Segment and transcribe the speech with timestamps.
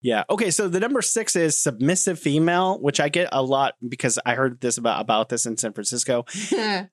[0.00, 0.24] Yeah.
[0.30, 0.50] Okay.
[0.50, 4.60] So the number six is submissive female, which I get a lot because I heard
[4.60, 6.24] this about about this in San Francisco.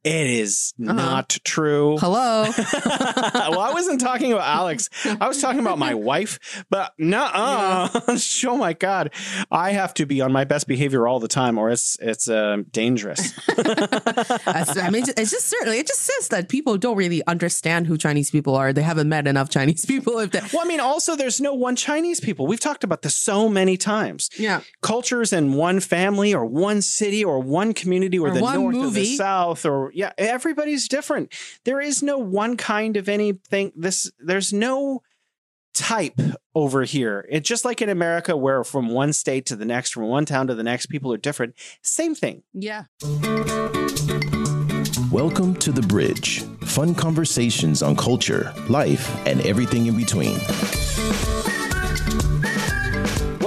[0.03, 1.97] It is not true.
[1.97, 2.43] Hello.
[2.47, 4.89] well, I wasn't talking about Alex.
[5.05, 6.65] I was talking about my wife.
[6.69, 7.89] But no, uh,
[8.45, 9.11] oh my god,
[9.51, 12.57] I have to be on my best behavior all the time, or it's it's uh,
[12.71, 13.33] dangerous.
[13.47, 18.31] I mean, it's just certainly, it just says that people don't really understand who Chinese
[18.31, 18.73] people are.
[18.73, 20.19] They haven't met enough Chinese people.
[20.19, 22.47] If they, well, I mean, also there's no one Chinese people.
[22.47, 24.29] We've talked about this so many times.
[24.37, 24.61] yeah.
[24.81, 28.75] cultures in one family or one city or one community or, Or the one north
[28.75, 34.11] or the south or yeah everybody's different there is no one kind of anything this
[34.19, 35.01] there's no
[35.73, 36.19] type
[36.53, 40.03] over here it's just like in america where from one state to the next from
[40.03, 42.83] one town to the next people are different same thing Yeah.
[45.11, 46.43] Welcome to The Bridge.
[46.65, 50.35] Fun conversations on culture, life, and everything in between.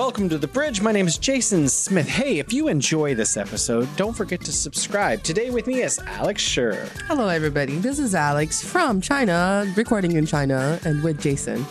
[0.09, 3.87] Welcome to the bridge my name is jason smith hey if you enjoy this episode
[3.97, 6.89] don't forget to subscribe today with me is alex Schur.
[7.09, 7.77] Hello, everybody.
[7.77, 11.67] This is Alex from China, recording in China, and with Jason.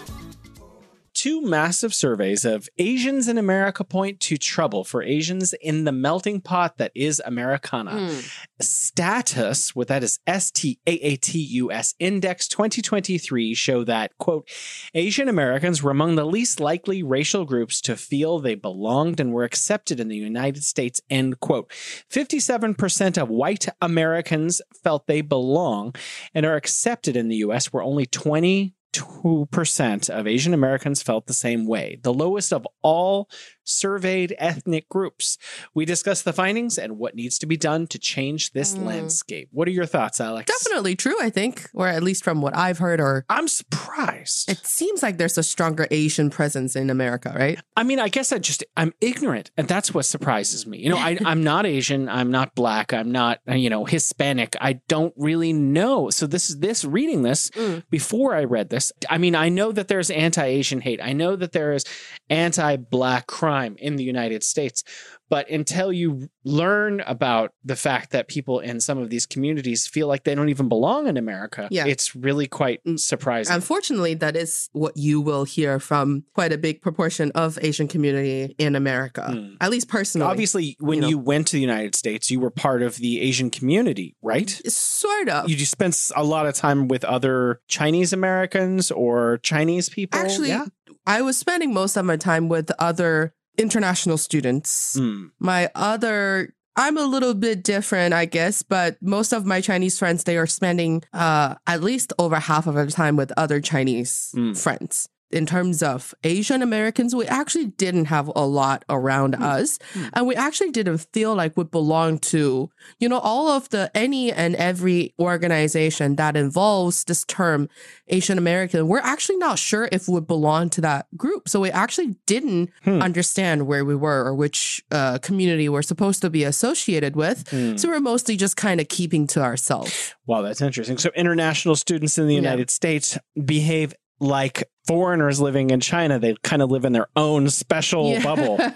[1.17, 6.41] Two massive surveys of Asians in America point to trouble for Asians in the melting
[6.41, 8.11] pot that is Americana.
[8.11, 8.19] Hmm.
[8.61, 14.15] Status, what that is S T A A T U S Index 2023 show that,
[14.19, 14.47] quote,
[14.93, 19.43] Asian Americans were among the least likely racial groups to feel they belonged and were
[19.43, 21.71] accepted in the United States, end quote.
[22.11, 25.95] 57% of white Americans felt they belong
[26.35, 31.33] and are accepted in the US, where only 20 2% of Asian Americans felt the
[31.33, 33.29] same way, the lowest of all
[33.67, 35.37] surveyed ethnic groups.
[35.73, 38.85] We discuss the findings and what needs to be done to change this Mm.
[38.85, 39.49] landscape.
[39.51, 40.51] What are your thoughts, Alex?
[40.63, 44.49] Definitely true, I think, or at least from what I've heard, or I'm surprised.
[44.49, 47.59] it seems like there's a stronger Asian presence in America, right?
[47.75, 50.77] I mean, I guess I just I'm ignorant, and that's what surprises me.
[50.79, 54.55] You know, I, I'm not Asian, I'm not black, I'm not you know Hispanic.
[54.61, 56.09] I don't really know.
[56.09, 57.83] So this is this reading this Mm.
[57.89, 58.91] before I read this.
[59.09, 60.99] I mean, I know that there's anti-Asian hate.
[61.01, 61.83] I know that there is
[62.29, 64.83] anti-black crime in the United States.
[65.29, 70.07] But until you learn about the fact that people in some of these communities feel
[70.07, 71.85] like they don't even belong in America, Yeah.
[71.85, 72.97] it's really quite Mm.
[72.97, 73.53] surprising.
[73.53, 78.55] Unfortunately, that is what you will hear from quite a big proportion of Asian community
[78.57, 79.57] in America, Mm.
[79.59, 80.27] at least personally.
[80.27, 83.49] Obviously, when you you, went to the United States, you were part of the Asian
[83.49, 84.49] community, right?
[84.67, 85.49] sort of.
[85.49, 90.19] You just spent a lot of time with other Chinese Americans or Chinese people.
[90.19, 90.65] Actually, yeah.
[91.05, 94.95] I was spending most of my time with other international students.
[94.99, 95.31] Mm.
[95.39, 100.23] My other I'm a little bit different, I guess, but most of my Chinese friends
[100.25, 104.55] they are spending uh at least over half of their time with other Chinese Mm.
[104.57, 105.09] friends.
[105.29, 109.77] In terms of Asian Americans, we actually didn't have a lot around us.
[109.93, 110.09] Mm.
[110.13, 114.31] And we actually didn't feel like we belonged to, you know, all of the any
[114.31, 117.67] and every organization that involves this term
[118.07, 118.87] Asian American.
[118.87, 121.49] We're actually not sure if we belong to that group.
[121.49, 123.01] So we actually didn't Hmm.
[123.01, 127.43] understand where we were or which uh, community we're supposed to be associated with.
[127.51, 127.77] Mm.
[127.79, 130.15] So we're mostly just kind of keeping to ourselves.
[130.25, 130.97] Wow, that's interesting.
[130.97, 132.41] So, international students in the Yeah.
[132.41, 136.17] United States behave like foreigners living in China.
[136.17, 138.57] They kind of live in their own special bubble.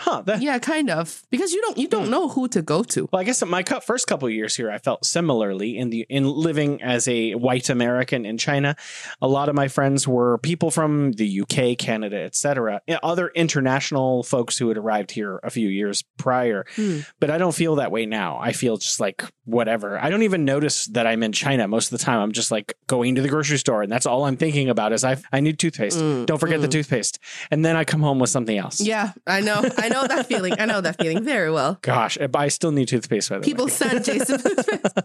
[0.00, 0.22] Huh.
[0.22, 1.22] That, yeah, kind of.
[1.30, 2.10] Because you don't you don't Hmm.
[2.10, 3.08] know who to go to.
[3.12, 6.28] Well, I guess my first couple of years here, I felt similarly in the in
[6.28, 8.76] living as a white American in China.
[9.20, 12.80] A lot of my friends were people from the UK, Canada, etc.
[13.02, 16.64] Other international folks who had arrived here a few years prior.
[16.76, 17.00] Hmm.
[17.20, 18.38] But I don't feel that way now.
[18.40, 19.98] I feel just like whatever.
[19.98, 22.20] I don't even notice that I'm in China most of the time.
[22.20, 25.04] I'm just like going to the grocery store, and that's all I'm thinking about is
[25.04, 25.98] I I need toothpaste.
[25.98, 26.72] Mm, don't forget the mm.
[26.72, 27.18] toothpaste,
[27.50, 28.80] and then I come home with something else.
[28.80, 29.62] Yeah, I know.
[29.76, 30.54] I know that feeling.
[30.58, 31.78] I know that feeling very well.
[31.82, 33.30] Gosh, I still need toothpaste.
[33.30, 33.70] By the People way.
[33.70, 34.40] send Jason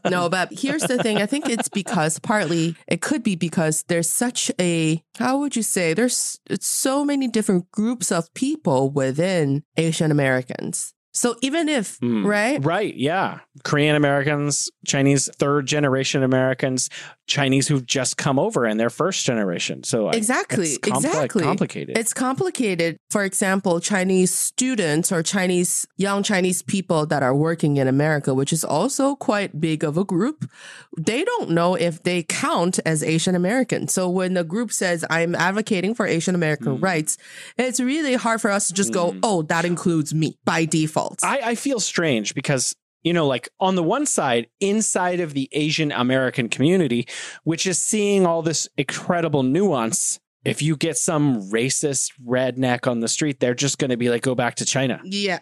[0.09, 1.17] No, but here's the thing.
[1.17, 5.63] I think it's because partly it could be because there's such a how would you
[5.63, 10.93] say there's it's so many different groups of people within Asian Americans.
[11.13, 12.25] So even if Mm.
[12.25, 12.95] right, Right.
[12.95, 13.39] Yeah.
[13.63, 16.89] Korean Americans, Chinese third generation Americans,
[17.27, 19.83] Chinese who've just come over and they're first generation.
[19.83, 21.43] So I- Exactly, it's compli- exactly.
[21.43, 21.97] complicated.
[21.97, 22.97] It's complicated.
[23.11, 28.51] For example, Chinese students or Chinese young Chinese people that are working in America, which
[28.51, 30.49] is also quite big of a group,
[30.97, 33.87] they don't know if they count as Asian American.
[33.87, 36.83] So when the group says, I'm advocating for Asian American Mm.
[36.83, 37.17] rights,
[37.57, 39.19] it's really hard for us to just go, Mm.
[39.23, 41.02] oh, that includes me by default.
[41.23, 45.49] I, I feel strange because you know, like on the one side, inside of the
[45.51, 47.05] Asian American community,
[47.43, 53.07] which is seeing all this incredible nuance if you get some racist redneck on the
[53.07, 54.99] street, they're just going to be like, go back to China.
[55.03, 55.39] Yeah.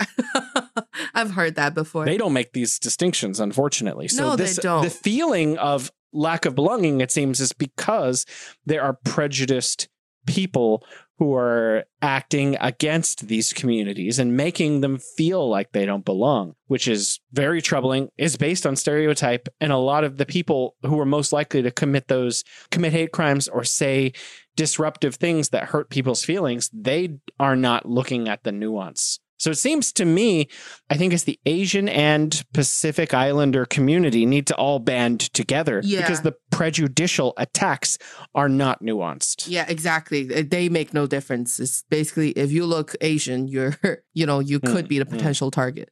[1.13, 2.05] I've heard that before.
[2.05, 4.07] They don't make these distinctions, unfortunately.
[4.07, 4.83] So No, they don't.
[4.83, 8.25] the feeling of lack of belonging, it seems, is because
[8.65, 9.89] there are prejudiced
[10.27, 10.85] people
[11.21, 16.87] who are acting against these communities and making them feel like they don't belong, which
[16.87, 19.47] is very troubling, is based on stereotype.
[19.59, 23.11] And a lot of the people who are most likely to commit those, commit hate
[23.11, 24.13] crimes or say
[24.55, 29.19] disruptive things that hurt people's feelings, they are not looking at the nuance.
[29.41, 30.47] So it seems to me,
[30.91, 36.01] I think it's the Asian and Pacific Islander community need to all band together Yeah.
[36.01, 37.97] because the prejudicial attacks
[38.35, 39.47] are not nuanced.
[39.47, 40.25] Yeah, exactly.
[40.25, 41.59] They make no difference.
[41.59, 43.75] It's basically if you look Asian, you're,
[44.13, 45.09] you know, you mm, could be the mm.
[45.09, 45.89] potential target.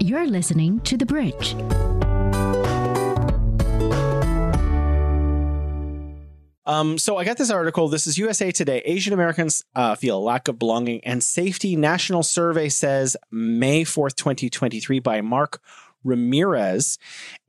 [0.00, 1.54] You're listening to The Bridge.
[6.64, 7.88] Um, so I got this article.
[7.88, 8.82] This is USA Today.
[8.84, 11.74] Asian Americans uh, feel a lack of belonging and safety.
[11.74, 15.60] National survey says May 4th, 2023 by Marc
[16.04, 16.98] Ramirez.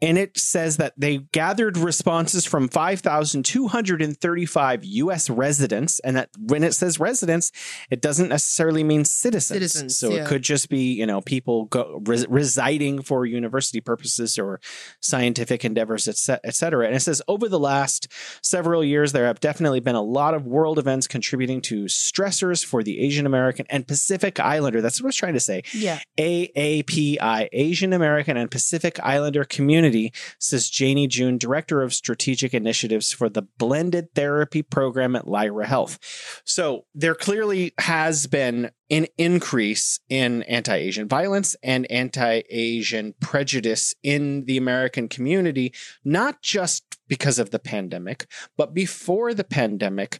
[0.04, 6.00] And it says that they gathered responses from 5,235 US residents.
[6.02, 7.54] And that when it says residents,
[7.90, 9.56] it doesn't necessarily mean citizens.
[9.56, 10.24] Citizens, so yeah.
[10.24, 14.60] it could just be, you know, people go, res- residing for university purposes or
[15.00, 16.86] scientific endeavors, et ce- et cetera.
[16.86, 18.10] And it says over the last
[18.42, 22.84] several years, there have definitely been a lot of world events contributing to stressors for
[22.84, 24.82] the Asian American and Pacific Islander.
[24.82, 25.64] That's what I was trying to say.
[25.72, 26.00] Yeah.
[26.18, 29.93] AAPI, Asian American and Pacific Islander Community,
[30.40, 36.00] says Janie June, Director of Strategic Initiatives for the Blended Therapy Program at Lyra Health.
[36.46, 43.94] So there clearly has been an increase in anti Asian violence and anti Asian prejudice
[44.04, 45.74] in the American community,
[46.04, 50.20] not just because of the pandemic, but before the pandemic.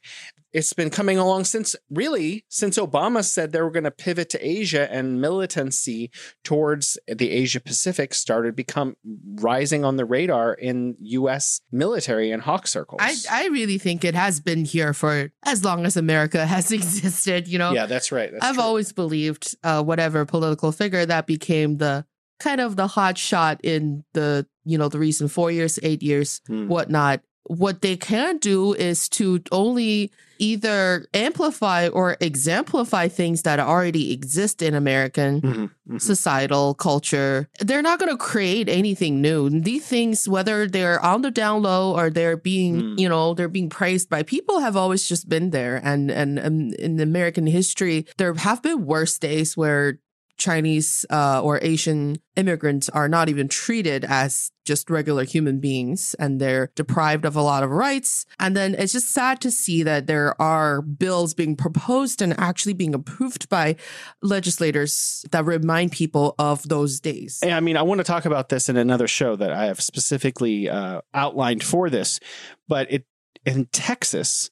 [0.54, 4.48] It's been coming along since really since Obama said they were going to pivot to
[4.48, 6.12] Asia and militancy
[6.44, 8.96] towards the Asia Pacific started become
[9.36, 13.02] rising on the radar in US military and hawk circles.
[13.02, 17.48] I, I really think it has been here for as long as America has existed,
[17.48, 17.72] you know?
[17.74, 18.32] yeah, that's right.
[18.32, 18.64] That's I've true.
[18.64, 22.06] always believed uh, whatever political figure that became the
[22.40, 26.42] kind of the hot shot in the, you know, the recent four years, eight years,
[26.48, 26.68] Hmm.
[26.68, 27.22] whatnot.
[27.46, 34.62] What they can do is to only either amplify or exemplify things that already exist
[34.62, 36.02] in American Mhm, mhm.
[36.02, 37.48] societal culture.
[37.60, 39.50] They're not going to create anything new.
[39.50, 43.00] These things, whether they're on the down low or they're being, Mm.
[43.00, 45.80] you know, they're being praised by people, have always just been there.
[45.84, 50.00] And and, and in American history, there have been worse days where
[50.38, 56.40] Chinese uh, or Asian immigrants are not even treated as just regular human beings and
[56.40, 58.26] they're deprived of a lot of rights.
[58.40, 62.74] And then it's just sad to see that there are bills being proposed and actually
[62.74, 63.76] being approved by
[64.22, 67.40] legislators that remind people of those days.
[67.44, 70.70] I mean, I want to talk about this in another show that I have specifically
[70.70, 72.20] uh, outlined for this,
[72.68, 73.06] but it
[73.46, 74.50] in Texas,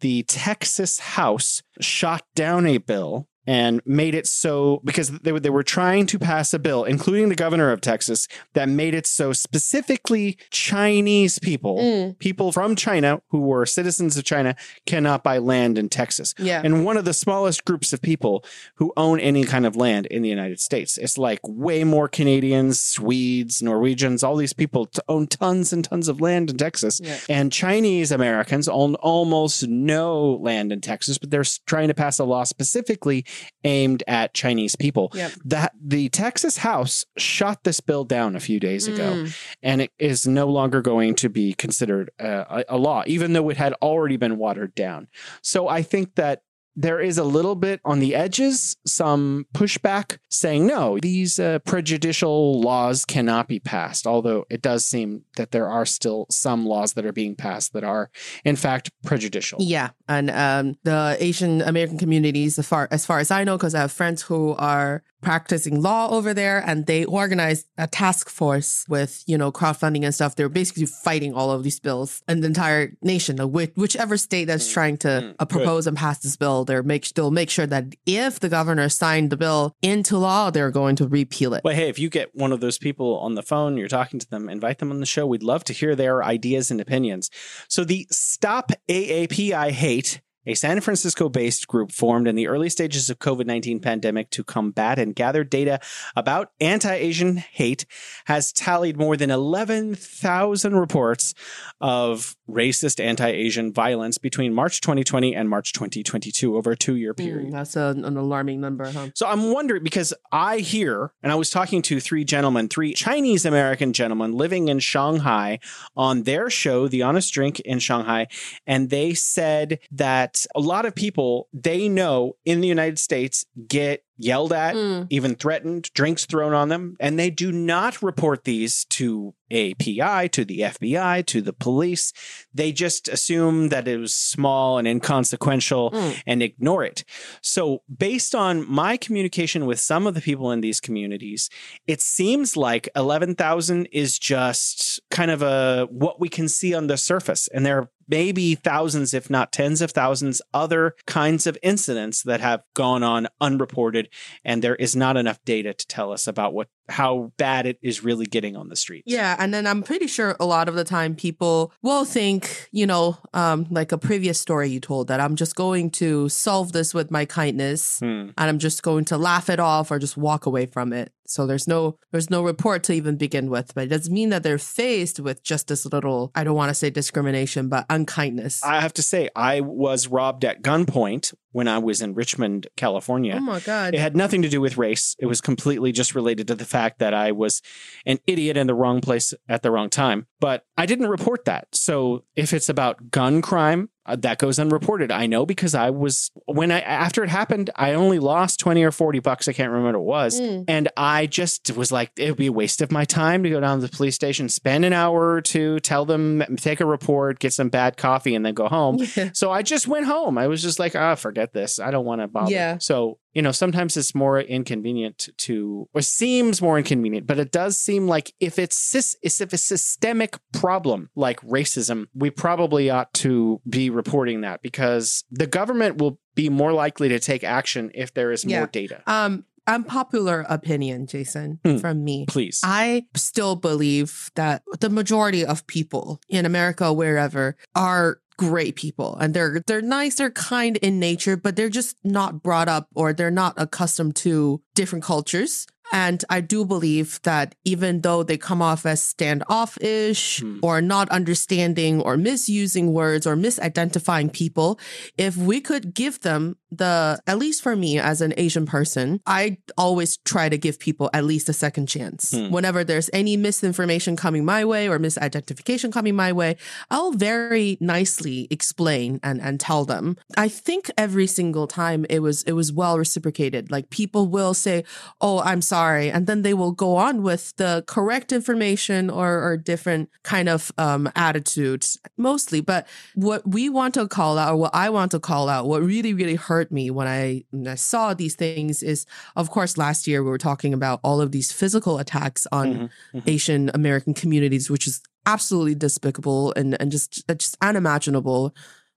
[0.00, 5.50] the Texas House shot down a bill and made it so because they were, they
[5.50, 9.32] were trying to pass a bill, including the governor of Texas, that made it so
[9.32, 12.18] specifically Chinese people, Mm.
[12.18, 14.54] people from China who were citizens of China,
[14.86, 16.34] cannot buy land in Texas.
[16.38, 16.60] Yeah.
[16.64, 18.44] And one of the smallest groups of people
[18.76, 20.98] who own any kind of land in the United States.
[20.98, 26.08] It's like way more Canadians, Swedes, Norwegians, all these people to own tons and tons
[26.08, 27.00] of land in Texas.
[27.02, 27.16] Yeah.
[27.28, 32.24] And Chinese Americans own almost no land in Texas, but they're trying to pass a
[32.24, 33.24] law specifically
[33.64, 35.10] aimed at Chinese people.
[35.14, 35.32] Yep.
[35.44, 39.36] That the Texas House shot this bill down a few days ago Mm.
[39.62, 43.48] and it is no longer going to be considered uh, a, a law, even though
[43.50, 45.08] it had already been watered down.
[45.42, 46.42] So I think that
[46.74, 52.60] there is a little bit on the edges, some pushback saying, no, these uh, prejudicial
[52.60, 54.06] laws cannot be passed.
[54.06, 57.84] Although it does seem that there are still some laws that are being passed that
[57.84, 58.10] are,
[58.44, 59.58] in fact, prejudicial.
[59.60, 63.74] Yeah, and um, the Asian American communities, as far as far as I know, because
[63.74, 68.84] I have friends who are practicing law over there, and they organized a task force
[68.88, 70.36] with you know crowdfunding and stuff.
[70.36, 74.70] They're basically fighting all of these bills, and the entire nation, which, whichever state that's
[74.70, 77.94] trying to Mm, uh, propose and pass this bill, they're make they'll make sure that
[78.06, 81.62] if the governor signed the bill into law, they're going to repeal it.
[81.62, 84.28] But hey, if you get one of those people on the phone, you're talking to
[84.28, 85.26] them, invite them on the show.
[85.26, 87.30] We'd love to hear their ideas and opinions.
[87.68, 93.08] So the Stop AAPI Hate a San Francisco based group formed in the early stages
[93.10, 95.80] of COVID-19 pandemic to combat and gather data
[96.16, 97.86] about anti-Asian hate
[98.26, 101.34] has tallied more than 11,000 reports
[101.80, 107.48] of racist anti-Asian violence between March 2020 and March 2022 over a 2-year period.
[107.48, 109.08] Mm, that's a, an alarming number, huh?
[109.14, 113.44] So I'm wondering because I hear, and I was talking to three gentlemen, three Chinese
[113.44, 115.60] American gentlemen living in Shanghai
[115.96, 118.28] on their show, The Honest Drink in Shanghai,
[118.66, 124.04] and they said that a lot of people they know in the United States get
[124.18, 125.06] yelled at, Mm.
[125.10, 130.44] even threatened, drinks thrown on them, and they do not report these to API, to
[130.44, 132.12] the FBI, to the police.
[132.54, 136.22] They just assume that it was small and inconsequential Mm.
[136.26, 137.04] and ignore it.
[137.42, 141.50] So, based on my communication with some of the people in these communities,
[141.86, 146.96] it seems like 11,000 is just kind of a what we can see on the
[146.96, 147.48] surface.
[147.52, 152.42] And there are maybe thousands, if not tens of thousands, other kinds of incidents that
[152.42, 154.10] have gone on unreported.
[154.44, 158.02] And there is not enough data to tell us about what how bad it is
[158.04, 159.04] really getting on the streets.
[159.06, 162.86] Yeah, and then I'm pretty sure a lot of the time people will think, you
[162.86, 166.92] know, um, like a previous story you told that I'm just going to solve this
[166.92, 168.06] with my kindness Hmm.
[168.06, 171.12] and I'm just going to laugh it off or just walk away from it.
[171.24, 174.42] So there's no there's no report to even begin with, but it doesn't mean that
[174.42, 178.62] they're faced with just this little I don't want to say discrimination, but unkindness.
[178.62, 183.36] I have to say, I was robbed at gunpoint when I was in Richmond, California.
[183.36, 183.94] oh my god.
[183.94, 185.16] It had nothing to do with race.
[185.18, 187.62] It was completely just related to the fact that I was
[188.06, 190.26] an idiot in the wrong place at the wrong time.
[190.40, 191.68] But I didn't report that.
[191.72, 195.12] So if it's about gun crime, uh, that goes unreported.
[195.12, 198.90] I know because I was when I after it happened, I only lost 20 or
[198.90, 200.40] 40 bucks, I can't remember what it was.
[200.40, 200.64] Mm.
[200.66, 203.60] And I just was like it would be a waste of my time to go
[203.60, 207.38] down to the police station, spend an hour or two, tell them take a report,
[207.38, 208.98] get some bad coffee and then go home.
[209.16, 209.30] Yeah.
[209.42, 210.38] So I just went home.
[210.38, 211.80] I was just like, ah, forget this.
[211.80, 212.50] I don't want to bother.
[212.50, 212.78] Yeah.
[212.78, 217.76] So, you know, sometimes it's more inconvenient to, or seems more inconvenient, but it does
[217.78, 223.90] seem like if it's, if a systemic problem like racism, we probably ought to be
[223.90, 228.44] reporting that because the government will be more likely to take action if there is
[228.44, 228.58] Yeah.
[228.58, 229.02] more data.
[229.06, 231.76] Um unpopular opinion, Jason, Hmm.
[231.76, 232.24] from me.
[232.26, 232.60] Please.
[232.64, 238.18] I still believe that the majority of people in America, wherever, are
[238.48, 242.68] great people and they're they're nice, they're kind in nature, but they're just not brought
[242.68, 245.66] up or they're not accustomed to different cultures.
[245.94, 250.58] And I do believe that even though they come off as standoffish Hmm.
[250.62, 254.78] or not understanding or misusing words or misidentifying people,
[255.18, 259.58] if we could give them the, at least for me as an Asian person, I
[259.76, 262.32] always try to give people at least a second chance.
[262.32, 262.50] Hmm.
[262.50, 266.56] Whenever there's any misinformation coming my way or misidentification coming my way,
[266.90, 270.16] I'll very nicely explain and, and tell them.
[270.36, 273.70] I think every single time it was, it was well reciprocated.
[273.70, 274.84] Like people will say,
[275.20, 276.10] Oh, I'm sorry.
[276.10, 280.72] And then they will go on with the correct information or, or different kind of,
[280.78, 281.84] um, attitude
[282.16, 282.60] mostly.
[282.60, 285.82] But what we want to call out, or what I want to call out, what
[285.82, 290.06] really, really hurt me when I, when I saw these things is, of course, last
[290.06, 293.22] year we were talking about all of these physical attacks on Mhm, mhm.
[293.26, 298.54] Asian American communities, which is absolutely despicable and, and just, just unimaginable.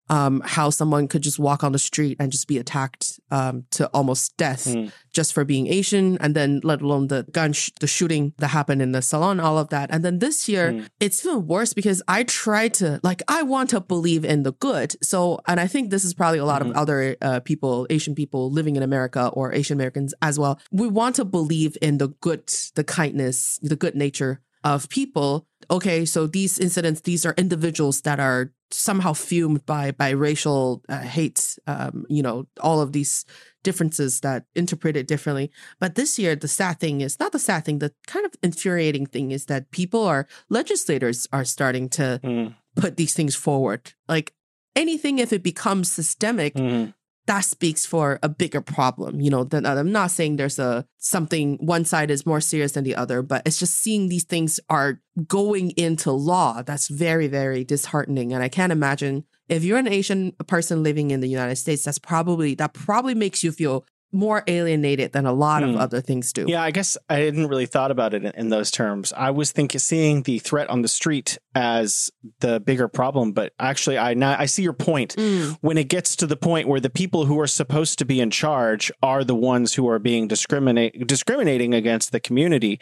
[0.07, 3.88] Um, how someone could just walk on the street and just be attacked um, to
[3.88, 4.91] almost death Mm.
[5.13, 8.81] just for being Asian, and then let alone the gun, sh- the shooting that happened
[8.83, 9.89] in the salon, all of that.
[9.91, 10.88] And then this year, Mm.
[11.00, 14.95] it's even worse because I try to like I want to believe in the good.
[15.03, 16.69] So, and I think this is probably a lot Mhm.
[16.69, 20.59] of other uh, people, Asian people living in America or Asian Americans as well.
[20.71, 22.43] We want to believe in the good,
[22.75, 25.47] the kindness, the good nature of people.
[25.69, 31.00] Okay, so these incidents, these are individuals that are somehow fumed by by racial uh,
[31.00, 31.57] hate.
[31.67, 33.25] Um, you know, all of these
[33.63, 35.51] differences that interpret it differently.
[35.79, 37.79] But this year, the sad thing is not the sad thing.
[37.79, 42.98] The kind of infuriating thing is that people are legislators are starting to Mm, put
[42.98, 43.93] these things forward.
[44.07, 44.34] Like
[44.75, 46.93] anything, if it becomes systemic, mhm.
[47.27, 49.20] That speaks for a bigger problem.
[49.20, 52.84] You know, then I'm not saying there's a something one side is more serious than
[52.84, 56.62] the other, but it's just seeing these things are going into law.
[56.62, 58.34] That's very, very disheartening.
[58.34, 62.00] And I can't imagine if you're an Asian person living in the United States, that's
[62.00, 65.69] probably that probably makes you feel more alienated than a lot Hmm.
[65.72, 66.45] of other things do.
[66.48, 69.13] Yeah, I guess I hadn't really thought about it in, in those terms.
[69.15, 73.98] I was thinking seeing the threat on the street as the bigger problem, but actually,
[73.98, 75.15] I now I see your point.
[75.17, 78.19] Mm, When it gets to the point where the people who are supposed to be
[78.22, 82.79] in charge are the ones who are being discriminate discriminating against the community,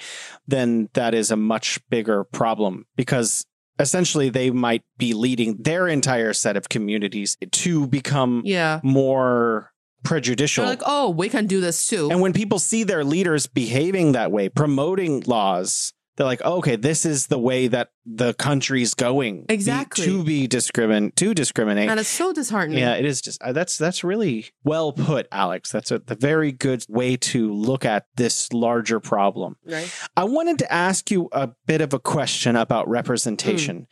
[0.48, 3.46] then that is a much bigger problem because
[3.80, 8.80] essentially they might be leading their entire set of communities to become Yeah.
[8.84, 9.72] more
[10.04, 10.64] prejudicial.
[10.66, 12.10] They're like, oh, we can do this too.
[12.12, 17.06] and when people see their leaders behaving that way, promoting laws, they're like, okay, this
[17.06, 19.46] is the way that the country's going.
[19.46, 20.06] be- Exactly.
[20.06, 21.90] to be discrimin to discriminate.
[21.90, 22.80] and it's so disheartening.
[22.80, 25.72] Yeah, it is just uh, that's that's really well put, Alex.
[25.72, 29.56] That's a, the very good way to look at this larger problem.
[29.66, 29.92] Right.
[30.18, 33.84] I wanted to ask you a bit of a question about representation Hmm.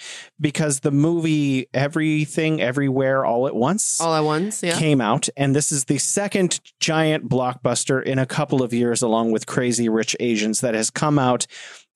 [0.41, 4.61] because the movie Everything Everywhere All at Once All at once.
[4.61, 4.77] Yeah.
[4.77, 9.31] came out, and this is the second giant blockbuster in a couple of years, along
[9.31, 11.47] with Crazy Rich Asians, that has come out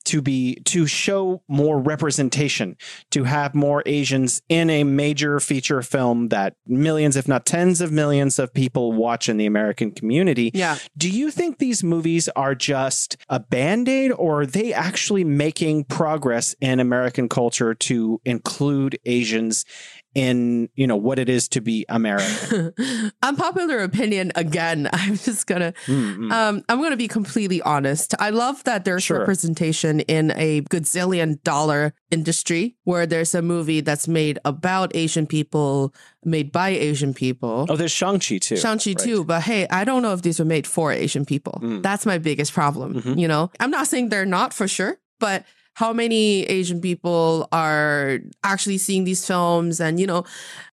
[0.06, 2.78] to be to show more representation
[3.12, 7.92] to have more asians in a major feature film that millions if not tens of
[7.92, 10.78] millions of people watch in the american community Yeah.
[10.98, 16.56] do you think these movies are just a band-aid or are they actually making progress
[16.62, 19.66] in american culture to include asians
[20.16, 22.74] in you know what it is to be american
[23.22, 24.90] Unpopular opinion again.
[24.94, 26.32] I'm just gonna Mm, mm.
[26.32, 28.14] um I'm gonna be completely honest.
[28.20, 29.20] I love that there's Sure.
[29.20, 35.94] representation in a gazillion dollar industry where there's a movie that's made about Asian people,
[36.24, 37.66] made by Asian people.
[37.70, 38.98] oh there's shang-chi too Shang-Chi right?
[39.00, 41.60] too, but hey, I don't know if these were made for Asian people.
[41.62, 41.82] Mm.
[41.84, 42.94] That's my biggest problem.
[43.02, 43.20] Mhm.
[43.20, 45.44] You know, I'm not saying they're not for sure, but
[45.76, 50.24] how many Asian people are actually seeing these films and, you know,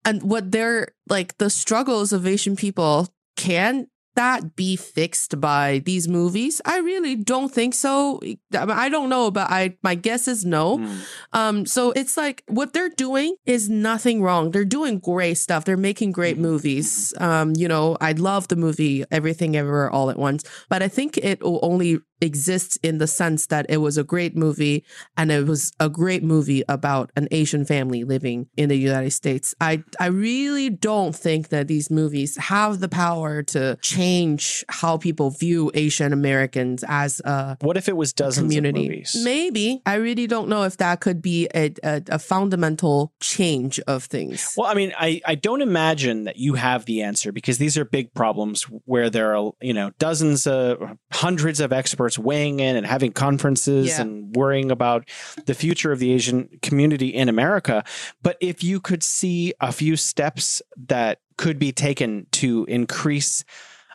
[0.06, 6.06] and what they're like the struggles of Asian people can that be fixed by these
[6.06, 6.60] movies?
[6.66, 8.20] I really don't think so.
[8.54, 10.80] I don't know, but I my guess is no.
[10.80, 10.98] Mm.
[11.32, 14.52] Um, so it's like what they're doing is nothing wrong.
[14.52, 15.64] They're doing great stuff.
[15.64, 16.42] They're making great Mm-hmm.
[16.44, 17.14] movies.
[17.20, 21.18] Um, you know, I love the movie Everything Everywhere All at Once, but I think
[21.18, 24.84] it will only exist in the sense that it was a great movie
[25.18, 29.54] and it was a great movie about an Asian family living in the United States.
[29.60, 35.32] I I really don't think that these movies have the power to change how people
[35.32, 38.86] view Asian Americans as a what if it was dozens community.
[38.86, 39.82] of movies Maybe.
[39.86, 44.54] I really don't know if that could be a, a, a fundamental change of things.
[44.58, 47.86] Well, I mean, I, I don't imagine that you have the answer because these are
[47.86, 50.80] big problems where there are, you know, dozens of
[51.12, 54.02] hundreds of experts weighing in and having conferences Yeah.
[54.02, 55.08] and worrying about
[55.46, 57.84] the future of the Asian community in America.
[58.22, 63.44] But if you could see a few steps that could be taken to increase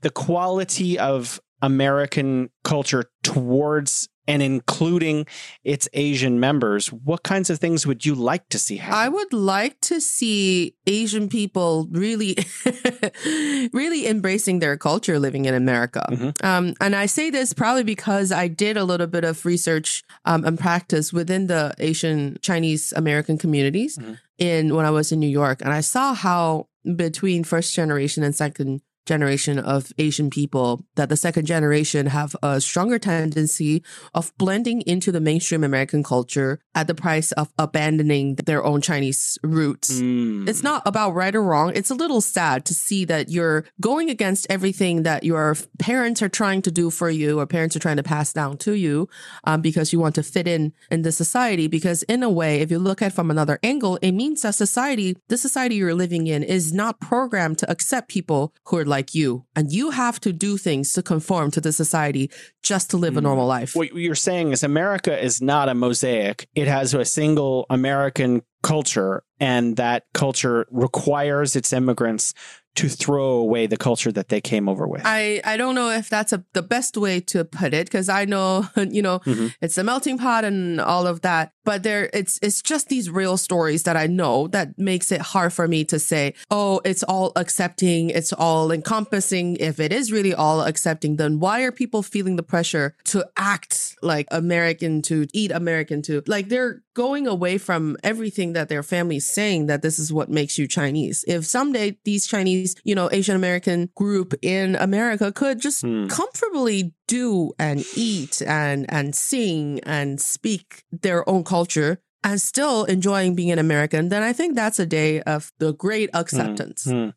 [0.02, 5.26] the quality of American culture towards and including
[5.64, 8.98] its Asian members, what kinds of things would you like to see happen?
[8.98, 12.36] I would like to see Asian people really,
[13.72, 16.04] really embracing their culture living in America.
[16.10, 16.44] Mhm.
[16.44, 20.44] Um, and I say this probably because I did a little bit of research um,
[20.44, 24.18] and practice within the Asian Chinese American communities Mhm.
[24.38, 28.34] in when I was in New York, and I saw how between first generation and
[28.34, 33.82] second generation of Asian people that the second generation have a stronger tendency
[34.14, 39.38] of blending into the mainstream American culture at the price of abandoning their own Chinese
[39.42, 40.00] roots.
[40.00, 40.48] Mm.
[40.48, 41.72] It's not about right or wrong.
[41.74, 46.28] It's a little sad to see that you're going against everything that your parents are
[46.28, 49.08] trying to do for you or parents are trying to pass down to you
[49.44, 51.68] um, because you want to fit in in the society.
[51.68, 54.54] Because in a way, if you look at it from another angle, it means that
[54.54, 58.95] society, the society you're living in is not programmed to accept people who are like
[59.14, 59.44] you.
[59.54, 62.30] And you have to do things to conform to the society
[62.62, 63.24] just to live a Mm.
[63.24, 63.74] normal life.
[63.76, 66.48] What you're saying is America is not a mosaic.
[66.54, 72.34] It has a single American culture, and that culture requires its immigrants
[72.74, 75.00] to throw away the culture that they came over with.
[75.04, 78.26] I, I don't know if that's a, the best way to put it because I
[78.26, 79.54] know you know Mhm.
[79.62, 83.36] it's a melting pot and all of that but there it's it's just these real
[83.36, 87.32] stories that I know that makes it hard for me to say oh it's all
[87.36, 92.36] accepting it's all encompassing if it is really all accepting then why are people feeling
[92.36, 97.96] the pressure to act like American to eat American to like they're going away from
[98.02, 102.26] everything that their family's saying that this is what makes you Chinese if someday these
[102.26, 106.06] Chinese you know Asian American group in America could just Hmm.
[106.08, 113.34] comfortably do and eat and and sing and speak their own culture and still enjoying
[113.34, 116.84] being an American, then I think that's a day of the great acceptance.
[116.84, 117.10] Hmm.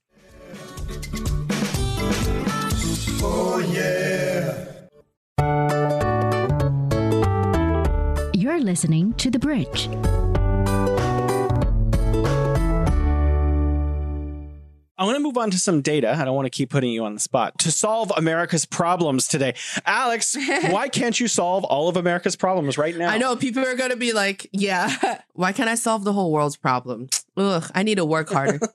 [8.34, 9.89] You're listening to The Bridge.
[14.99, 16.13] I want to move on to some data.
[16.13, 17.57] I don't want to keep putting you on the spot.
[17.59, 20.35] To solve America's problems today, Alex,
[20.69, 23.09] why can't you solve all of America's problems right now?
[23.09, 26.33] I know people are going to be like, yeah, why can't I solve the whole
[26.33, 27.07] world's problem?
[27.38, 28.59] Ugh, I need to work harder.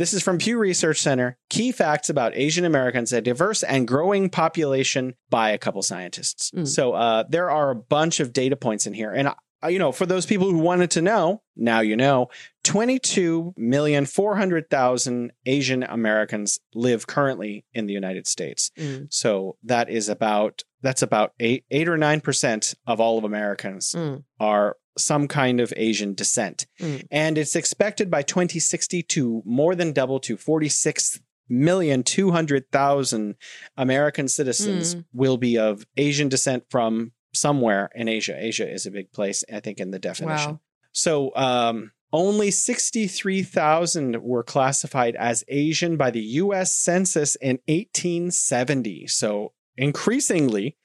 [0.00, 1.36] This is from Pew Research Center.
[1.50, 6.50] Key facts about Asian Americans, a diverse and growing population by a couple scientists.
[6.52, 6.66] Mm.
[6.66, 9.12] So uh, there are a bunch of data points in here.
[9.12, 9.28] And,
[9.62, 12.28] uh, you know, for those people who wanted to know, now you know,
[12.64, 18.70] 22,400,000 Asian Americans live currently in the United States.
[18.78, 23.92] Mm, So that is about, that's about eight, eight or 9% of all of Americans
[23.96, 26.66] mm, are some kind of Asian descent.
[26.80, 27.06] Mm.
[27.10, 33.34] And it's expected by 2060 to more than double to 46 million 200,000
[33.76, 35.04] American citizens Mm.
[35.12, 38.36] will be of Asian descent from somewhere in Asia.
[38.38, 40.52] Asia is a big place, I think, in the definition.
[40.52, 40.60] Wow.
[40.92, 49.06] So, um, only 63,000 were classified as Asian by the US Census in 1870.
[49.06, 50.76] So, increasingly,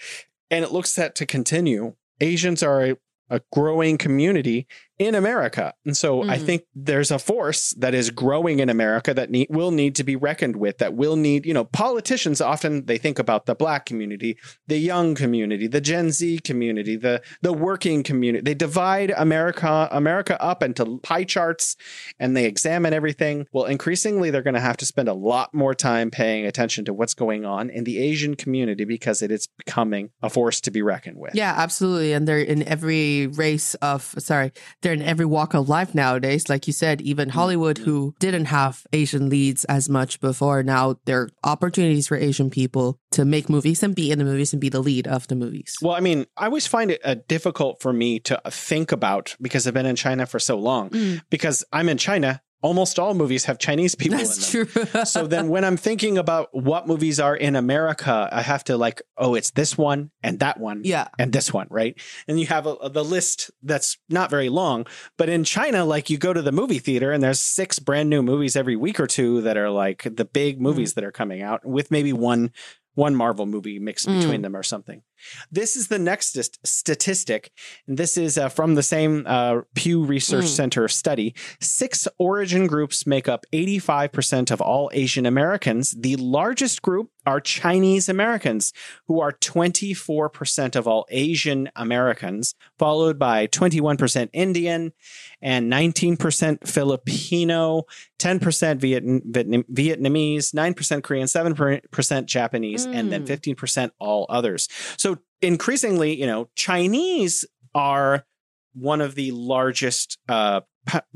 [0.52, 2.98] and it looks set to continue, Asians are a,
[3.30, 5.74] a growing community in America.
[5.86, 6.46] And so I Mhm.
[6.46, 10.16] think there's a force that is growing in America that need, will need to be
[10.16, 14.38] reckoned with, that will need, you know, politicians often they think about the black community,
[14.68, 18.42] the young community, the Gen Z community, the the working community.
[18.44, 21.76] They divide America America up into pie charts
[22.20, 23.48] and they examine everything.
[23.52, 26.94] Well, increasingly they're going to have to spend a lot more time paying attention to
[26.94, 30.82] what's going on in the Asian community because it is becoming a force to be
[30.82, 31.36] reckoned with.
[31.36, 32.14] Yeah, absolutely.
[32.14, 34.52] And they're in every race of, sorry,
[34.86, 36.48] they're in every walk of life nowadays.
[36.48, 41.22] Like you said, even Hollywood, who didn't have Asian leads as much before, now there
[41.22, 44.70] are opportunities for Asian people to make movies and be in the movies and be
[44.70, 45.76] the lead of the movies.
[45.82, 49.66] Well, I mean, I always find it uh, difficult for me to think about because
[49.66, 50.92] I've been in China for so long.
[50.92, 51.22] Mm.
[51.32, 54.68] Because I'm in China, almost all movies have Chinese people That's in them.
[54.86, 55.06] true.
[55.06, 59.04] so then when I'm thinking about what movies are in America, I have to like,
[59.18, 61.08] oh, it's this one and that one yeah.
[61.20, 61.96] and this one, right?
[62.28, 64.88] And you have a, the list that's not very long.
[65.18, 68.24] But in China, like you go to the movie theater and there's six brand new
[68.24, 71.64] movies every week or two that are like the big movies that are coming out
[71.66, 72.52] with maybe one
[72.96, 74.20] one Marvel movie mixed Mm.
[74.22, 75.04] between them or something.
[75.52, 77.52] This is the next st- statistic.
[77.88, 80.56] And this is uh, from the same uh, Pew Research Mm.
[80.56, 81.34] Center study.
[81.62, 85.92] Six origin groups make up 85% of all Asian Americans.
[85.98, 88.72] The largest group are Chinese Americans,
[89.08, 94.94] who are 24% of all Asian Americans, followed by 21% Indian
[95.42, 97.84] and 19% Filipino,
[98.20, 103.28] 10% Vietnam, Vietnam, Vietnamese, 9% Korean, 7% Japanese, and then Mm.
[103.28, 104.68] 15% all others.
[104.98, 105.15] So
[105.46, 108.26] increasingly, you know, Chinese are
[108.74, 110.62] one of the largest uh,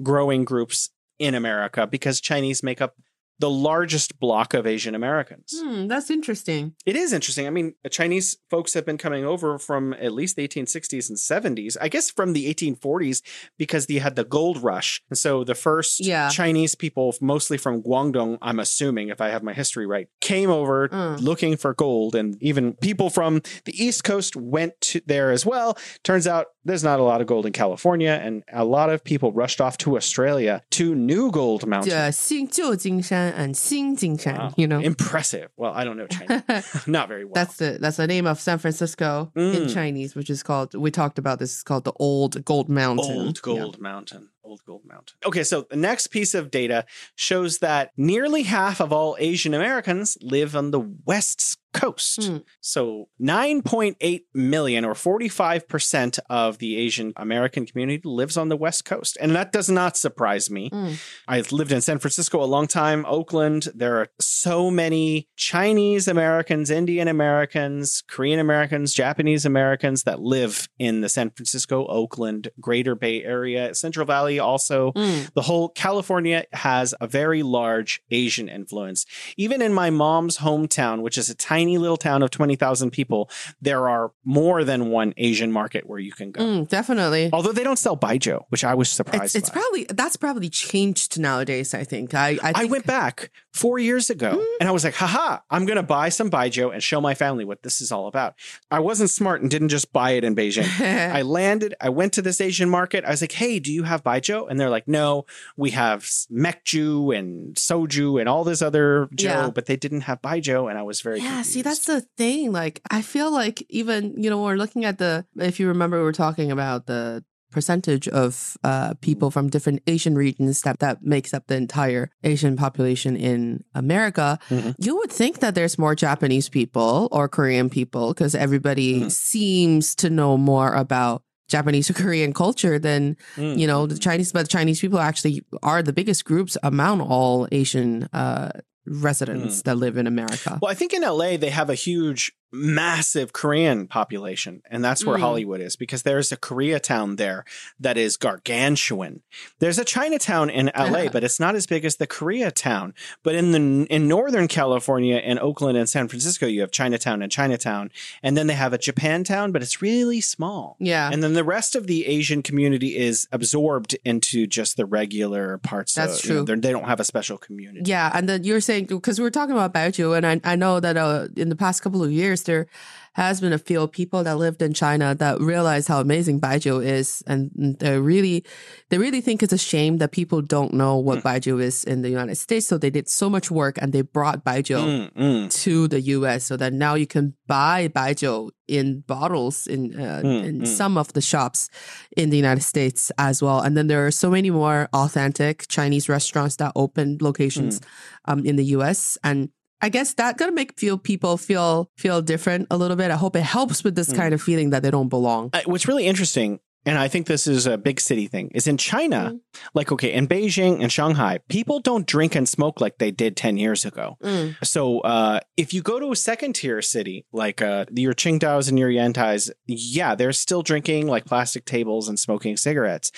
[0.04, 2.96] growing groups in America because Chinese make up
[3.41, 5.53] the largest block of Asian Americans.
[5.61, 6.77] Hmm, that's interesting.
[6.87, 7.49] It is interesting.
[7.49, 11.77] I mean, Chinese folks have been coming over from at least the 1860s and 70s.
[11.81, 13.23] I guess from the 1840s
[13.59, 15.03] because they had the gold rush.
[15.11, 16.29] And so the first Yeah.
[16.29, 20.89] Chinese people, mostly from Guangdong, I'm assuming if I have my history right, came over
[20.89, 21.21] Mm.
[21.21, 22.15] looking for gold.
[22.15, 25.77] And even people from the East Coast went to there as well.
[26.05, 28.13] Turns out there's not a lot of gold in California.
[28.23, 31.93] And a lot of people rushed off to Australia to New Gold Mountain.
[31.93, 34.54] 呃，新旧金山 and Xinjing Chen, wow.
[34.58, 34.80] you know.
[34.80, 35.50] Impressive.
[35.58, 36.88] Well, I don't know Chinese.
[36.88, 37.34] Not very well.
[37.34, 39.56] That's the that's the name of San Francisco mm.
[39.56, 43.18] in Chinese, which is called we talked about this, is called the Old Gold Mountain.
[43.18, 43.84] Old Gold yeah.
[43.84, 44.30] Mountain.
[44.50, 45.16] Old Gold Mountain.
[45.26, 46.86] Okay, so the next piece of data
[47.16, 52.26] shows that nearly half of all Asian Americans live on the West Coast.
[52.26, 52.38] Hmm.
[52.62, 59.18] So 9.8 million or 45% of the Asian American community lives on the West Coast.
[59.22, 60.72] And that does not surprise me.
[60.72, 61.00] Mm.
[61.28, 63.68] I've lived in San Francisco a long time, Oakland.
[63.76, 71.02] There are so many Chinese Americans, Indian Americans, Korean Americans, Japanese Americans that live in
[71.02, 74.92] the San Francisco, Oakland, Greater Bay Area, Central Valley also.
[74.94, 75.34] Mm.
[75.34, 79.06] The whole California has a very large Asian influence.
[79.38, 83.30] Even in my mom's hometown, which is a tiny little town of 20,000 people,
[83.62, 86.42] there are more than one Asian market where you can go.
[86.42, 87.30] Mm, definitely.
[87.34, 91.20] Although they don't sell baijiu, which I was surprised It's, it's probably that's probably changed
[91.20, 91.74] nowadays.
[91.74, 92.14] I think.
[92.14, 94.46] I I, I went back four years ago Mm.
[94.60, 97.46] and I was like, haha, I'm going to buy some baijiu and show my family
[97.46, 98.36] what this is all about.
[98.70, 100.68] I wasn't smart and didn't just buy it in Beijing.
[101.16, 103.04] I landed, I went to this Asian market.
[103.06, 104.48] I was like, hey, do you have baijiu?
[104.50, 105.26] And they're like, no,
[105.58, 109.50] we have mekju and soju and all this other joe, Yeah.
[109.50, 110.70] but they didn't have baijiu.
[110.70, 112.52] And I was very yeah, see, that's the thing.
[112.52, 116.04] Like, I feel like even, you know, we're looking at the, if you remember, we
[116.04, 121.34] were talking about the percentage of uh, people from different Asian regions that, that makes
[121.34, 124.76] up the entire Asian population in America, Mhm.
[124.80, 129.12] you would think that there's more Japanese people or Korean people because everybody Mhm.
[129.12, 133.58] seems to know more about Japanese or Korean culture than Mm.
[133.58, 134.32] you know the Chinese.
[134.32, 138.52] But Chinese people actually are the biggest groups among all Asian uh,
[138.86, 140.58] residents that live in America.
[140.62, 145.18] Well, I think in LA they have a huge, massive Korean population, and that's where
[145.18, 145.22] Mm.
[145.22, 147.46] Hollywood is because there's a Koreatown there
[147.80, 149.22] that is gargantuan.
[149.60, 152.94] There's a Chinatown in LA, but it's not as big as the Koreatown.
[153.24, 157.32] But in the in Northern California and Oakland and San Francisco, you have Chinatown and
[157.32, 157.92] Chinatown,
[158.24, 160.76] and then they have a Japantown, but it's really small.
[160.80, 165.58] yeah, And then the rest of the Asian community is absorbed into just the regular
[165.60, 165.94] parts.
[165.94, 166.56] That's of, you know, true.
[166.58, 167.90] they don't have a special community.
[167.90, 170.80] Yeah, and then you're saying because we were talking about Baijiu, and I, I know
[170.80, 172.68] that uh, in the past couple of years there
[173.14, 177.24] has been a few people that lived in China that realized how amazing Baijiu is,
[177.28, 178.46] and they really
[178.90, 182.10] they really think it's a shame that people don't know what Baijiu is in the
[182.10, 182.68] United States.
[182.68, 185.62] So they did so much work, and they brought Baijiu Mm, mm.
[185.64, 190.44] to the US so that now you can buy baijiu in bottles in uh, Mm,
[190.46, 190.68] in mm.
[190.68, 191.70] some of the shops
[192.16, 193.60] in the United States as well.
[193.60, 198.32] And then there are so many more authentic Chinese restaurants that open locations Hmm.
[198.32, 199.50] um, in the US and
[199.82, 203.12] I guess that gonna make feel people feel feel different a little bit.
[203.12, 204.16] I hope it helps with this Mm.
[204.16, 205.50] kind of feeling that they don't belong.
[205.54, 208.78] Uh, what's really interesting, and I think this is a big city thing, is in
[208.78, 209.40] China, Mm.
[209.74, 213.58] like, okay, in Beijing and Shanghai, people don't drink and smoke like they did 10
[213.58, 214.18] years ago.
[214.24, 214.56] Mm.
[214.64, 218.78] So uh, if you go to a second tier city, like uh, your Qingdaos and
[218.80, 223.12] your Yantais, yeah, they're still drinking like plastic tables and smoking cigarettes.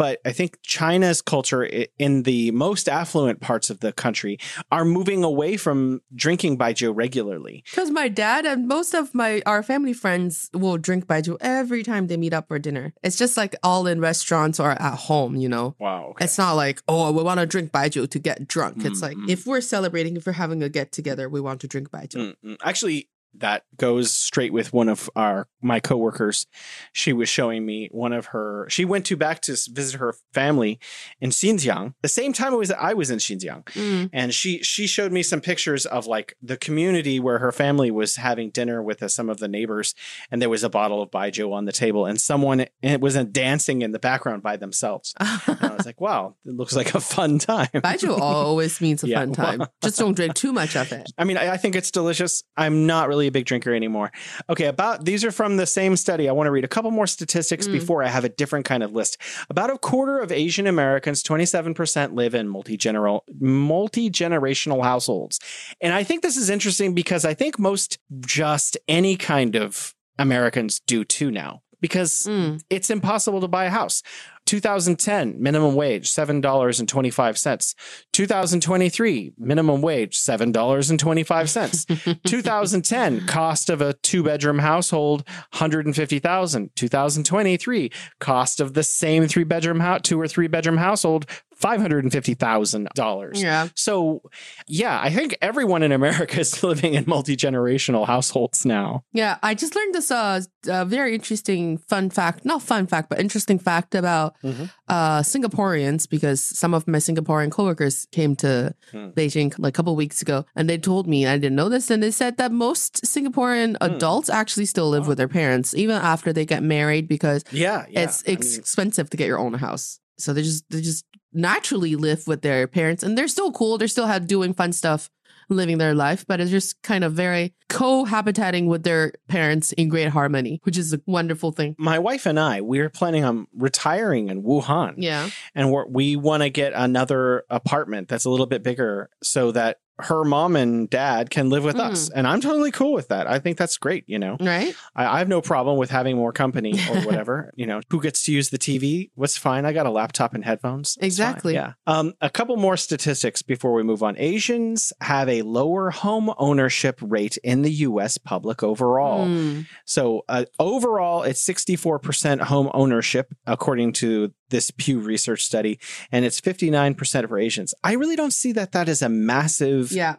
[0.00, 1.62] But I think China's culture
[1.98, 4.38] in the most affluent parts of the country
[4.72, 7.64] are moving away from drinking baijiu regularly.
[7.70, 12.06] Because my dad and most of my our family friends will drink baijiu every time
[12.06, 12.94] they meet up for dinner.
[13.02, 15.76] It's just like all in restaurants or at home, you know.
[15.78, 16.14] Wow.
[16.18, 18.86] It's not like, oh, we want to drink baijiu to get drunk.
[18.86, 19.30] It's like Mm, mm.
[19.30, 22.16] if we're celebrating, if we're having a get together, we want to drink baijiu.
[22.16, 22.56] Mm, mm.
[22.64, 26.46] Actually, that goes straight with one of our my coworkers.
[26.92, 28.66] She was showing me one of her.
[28.68, 30.78] She went to back to visit her family
[31.20, 31.94] in Xinjiang.
[32.02, 34.10] The same time it was I was in Xinjiang, Mm.
[34.12, 38.16] and she she showed me some pictures of like the community where her family was
[38.16, 39.94] having dinner with uh, some of the neighbors,
[40.30, 43.82] and there was a bottle of baijiu on the table, and someone it was dancing
[43.82, 45.14] in the background by themselves.
[45.20, 47.68] I was like, wow, it looks like a fun time.
[47.74, 49.62] baijiu always means a Yeah, fun time.
[49.82, 51.10] Just don't drink too much of it.
[51.18, 52.42] I mean, I, I think it's delicious.
[52.56, 54.10] I'm not really a big drinker anymore.
[54.48, 56.28] Okay, about these are from the same study.
[56.28, 57.72] I want to read a couple more statistics Mm.
[57.72, 59.16] before I have a different kind of list.
[59.48, 65.40] About a quarter of Asian Americans, 27%, live in multi-general multi-generational households.
[65.80, 70.80] And I think this is interesting because I think most just any kind of Americans
[70.86, 71.62] do too now.
[71.80, 72.60] Because Mm.
[72.68, 74.02] it's impossible to buy a house.
[74.50, 77.74] 2010 minimum wage $7.25.
[78.12, 82.22] 2023 minimum wage $7.25.
[82.26, 86.70] 2010 cost of a two bedroom household 150,000.
[86.74, 91.26] 2023 cost of the same three bedroom house two or three bedroom household
[91.60, 93.30] $550,000.
[93.42, 93.68] Yeah.
[93.74, 94.22] So,
[94.66, 99.02] yeah, I think everyone in America is living in multi-generational households now.
[99.12, 103.20] Yeah, I just learned this uh, uh very interesting fun fact, not fun fact, but
[103.20, 104.70] interesting fact about Mhm.
[104.88, 109.10] uh Singaporeans because some of my Singaporean coworkers came to Hmm.
[109.16, 112.02] Beijing like a couple weeks ago and they told me I didn't know this and
[112.02, 113.94] they said that most Singaporean Hmm.
[113.94, 115.08] adults actually still live Oh.
[115.10, 118.02] with their parents even after they get married because Yeah, yeah.
[118.04, 119.98] it's I mean- expensive to get your own house.
[120.20, 123.78] So they just they just naturally live with their parents and they're still cool.
[123.78, 125.10] They're still have doing fun stuff,
[125.48, 130.08] living their life, but it's just kind of very cohabitating with their parents in great
[130.08, 131.74] harmony, which is a wonderful thing.
[131.78, 134.94] my wife and I, we're planning on retiring in Wuhan.
[134.96, 135.30] Yeah.
[135.54, 139.78] and we're, we want to get another apartment that's a little bit bigger so that
[140.02, 141.90] her mom and dad can live with Mm.
[141.90, 144.74] us and i'm totally cool with that i think that's great you know Right?
[144.94, 148.22] I, I have no problem with having more company or whatever you know who gets
[148.24, 151.06] to use the tv what's fine i got a laptop and headphones fine.
[151.06, 151.54] Exactly.
[151.54, 156.32] yeah um a couple more statistics before we move on asians have a lower home
[156.38, 159.66] ownership rate in the us public overall Mm.
[159.84, 165.78] so uh, overall, it's 64% home ownership, according to this Pew Research study,
[166.12, 167.74] and it's 59% for Asians.
[167.82, 170.16] I really don't see that that is a massive Yeah.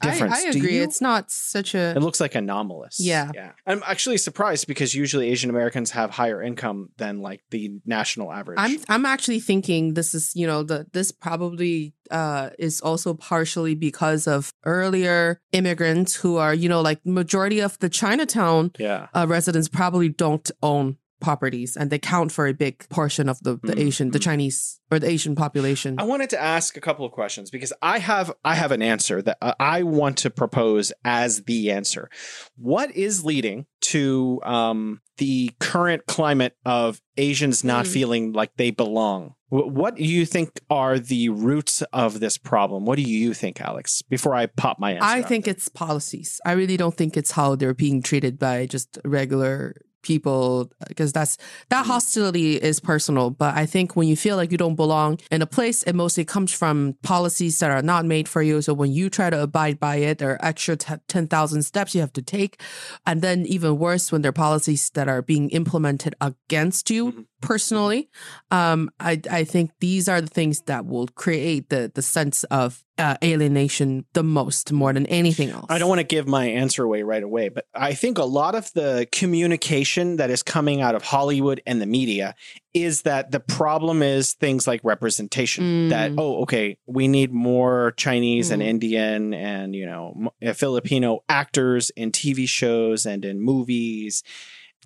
[0.00, 0.34] I, difference.
[0.34, 0.78] I Do agree.
[0.78, 2.98] It's not such a It looks like anomalous.
[2.98, 3.30] Yeah.
[3.34, 3.52] Yeah.
[3.66, 8.58] I'm actually surprised because usually Asian Americans have higher income than like the national average.
[8.58, 13.76] I'm I'm actually thinking this is you know the this probably uh is also partially
[13.76, 19.06] because of earlier immigrants who are you know like majority of the Chinatown yeah.
[19.14, 23.52] uh, residents probably don't own properties and they count for a big portion of the,
[23.62, 24.22] the Mm, Asian, the mm.
[24.28, 25.90] Chinese or the Asian population.
[25.98, 29.22] I wanted to ask a couple of questions because I have I have an answer
[29.22, 32.10] that I- want to propose as the answer.
[32.56, 37.92] What is leading to um, the current climate of Asians not Hmm.
[37.92, 39.34] feeling like they belong?
[39.48, 42.86] What do you think are the roots of this problem?
[42.86, 44.00] What do you think, Alex?
[44.00, 45.52] Before I pop my answer, I think there.
[45.52, 46.40] it's policies.
[46.46, 51.36] I really don't think it's how they're being treated by just regular people because that's
[51.70, 51.88] that Mhm.
[51.88, 55.46] hostility is personal but i think when you feel like you don't belong in a
[55.46, 59.08] place it mostly comes from policies that are not made for you so when you
[59.08, 62.60] try to abide by it there are extra t- 10,000 steps you have to take
[63.06, 67.24] and then even worse when there are policies that are being implemented against you Mhm.
[67.40, 68.08] personally
[68.50, 72.84] um i i think these are the things that will create the the sense of
[72.98, 76.84] uh, alienation the most more than anything else I don't want to give my answer
[76.84, 80.94] away right away, but I think a lot of the communication that is coming out
[80.94, 82.34] of Hollywood and the media
[82.74, 85.64] is that the problem is things like representation.
[85.64, 85.88] Mm.
[85.90, 88.66] That, oh, okay, we need more Chinese and Mm.
[88.66, 94.22] Indian and, you know, uh, Filipino actors in TV shows and in movies.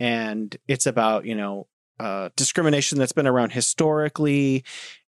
[0.00, 1.66] And it's about, you know,
[1.98, 4.64] uh, discrimination that's been around historically.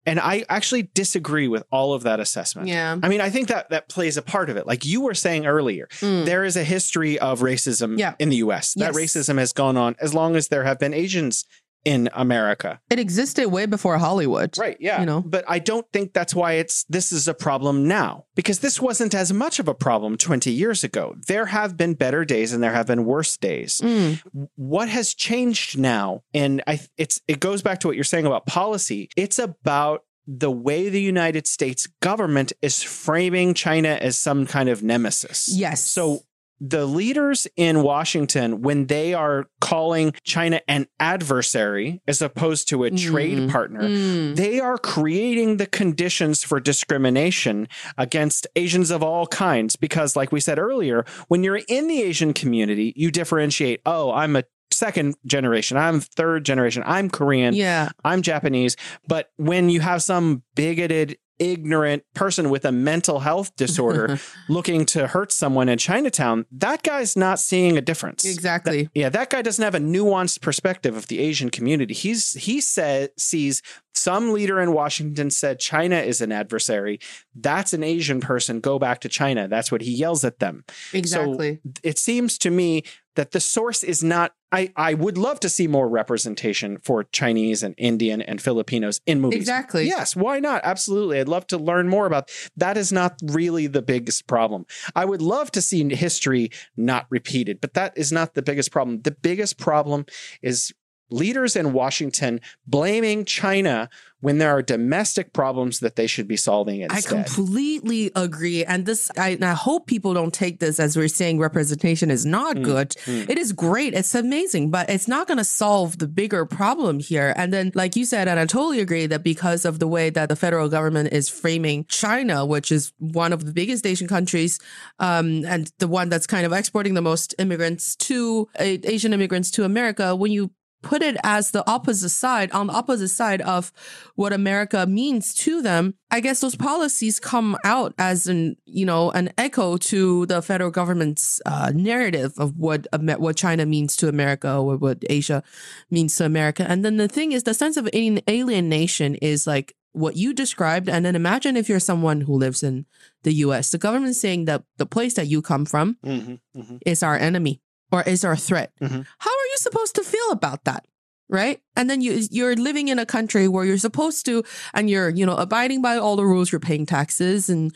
[0.07, 2.69] And I actually disagree with all of that assessment.
[2.69, 4.67] yeah I mean, I think that that plays a part of it.
[4.67, 6.25] Like you were saying earlier, Mm.
[6.25, 8.15] there is a history of racism Yeah.
[8.19, 8.75] in the US.
[8.75, 8.97] That Yes.
[9.17, 11.45] racism has gone on as long as there have been Asians
[11.87, 12.81] in America.
[12.91, 14.59] It existed way before Hollywood.
[14.59, 14.99] Right, yeah.
[14.99, 15.23] You know?
[15.25, 19.15] But I don't think that's why it's this is a problem now because this wasn't
[19.15, 21.15] as much of a problem 20 years ago.
[21.29, 23.81] There have been better days and there have been worse days.
[23.81, 24.21] Mm.
[24.57, 28.47] What has changed now and I it's it goes back to what you're saying about
[28.47, 29.09] policy.
[29.17, 34.83] It's about the way the United States government is framing China as some kind of
[34.83, 35.49] nemesis.
[35.49, 35.83] Yes.
[35.83, 36.23] So
[36.61, 42.91] the leaders in Washington, when they are calling China an adversary as opposed to a
[42.91, 43.51] trade Mm.
[43.51, 44.37] partner, Mm.
[44.37, 49.77] they are creating the conditions for discrimination against Asians of all kinds.
[49.77, 54.37] Because, like we said earlier, when you're in the Asian community, you differentiate, oh, I'm
[54.37, 57.91] a second generation, I'm third generation, I'm Korean, yeah.
[58.05, 58.77] I'm Japanese.
[59.09, 64.19] But when you have some bigoted, ignorant person with a mental health disorder
[64.49, 68.25] looking to hurt someone in Chinatown, that guy's not seeing a difference.
[68.25, 68.85] exactly.
[68.85, 71.95] That- yeah, that guy doesn't have a nuanced perspective of the Asian community.
[71.95, 73.63] He's he said sees
[73.95, 77.01] some leader in Washington said China is an adversary.
[77.35, 78.61] That's an Asian person.
[78.61, 79.49] Go back to China.
[79.49, 80.65] That's what he yells at them.
[80.93, 81.61] exactly.
[81.83, 82.83] It seems to me
[83.17, 84.33] that the source is not.
[84.53, 89.21] I I would love to see more representation for Chinese and Indian and Filipinos in
[89.21, 89.41] movies.
[89.41, 89.87] exactly.
[89.87, 90.63] Yes, why not?
[90.65, 91.19] Absolutely.
[91.19, 94.65] I'd love to learn more about that is not really the biggest problem.
[94.95, 99.03] I would love to see history not repeated, but that is not the biggest problem.
[99.03, 100.07] The biggest problem
[100.43, 100.73] is
[101.11, 103.89] leaders in Washington blaming China
[104.21, 108.65] when there are domestic problems that they should be solving I completely agree.
[108.65, 112.25] And this, I, and I hope people don't take this as we're saying representation is
[112.27, 112.91] not Mm, good.
[113.07, 113.29] mm.
[113.29, 113.93] It is great.
[113.95, 117.35] It's amazing, but it's not going to solve the bigger problem here.
[117.37, 120.29] And then, like you said, and I totally agree that because of the way that
[120.29, 124.59] the federal government is framing China, which is one of the biggest Asian countries,
[124.99, 129.51] um, and the one that's kind of exporting the most immigrants to uh, Asian immigrants
[129.53, 130.51] to America, when you
[130.91, 133.73] put it as the opposite side on the opposite side of
[134.15, 139.11] what America means to them, I guess those policies come out as an you know
[139.11, 142.87] an echo to the federal government's uh, narrative of what
[143.19, 145.43] what China means to America or what Asia
[145.91, 146.65] means to America.
[146.71, 147.89] And then the thing is, the sense of
[148.29, 150.89] alienation is like what you described.
[150.89, 152.85] And then imagine if you're someone who lives in
[153.25, 153.71] the U.S.
[153.71, 156.79] The government saying that the place that you come from Mhm, mhm.
[156.85, 158.73] is our enemy or is our threat.
[158.83, 159.07] Mhm.
[159.19, 160.87] How you supposed to feel about that?
[161.29, 161.61] Right.
[161.75, 165.27] And then you, you're living in a country where you're supposed to, and you're, you
[165.27, 167.75] know, abiding by all the rules, you're paying taxes and,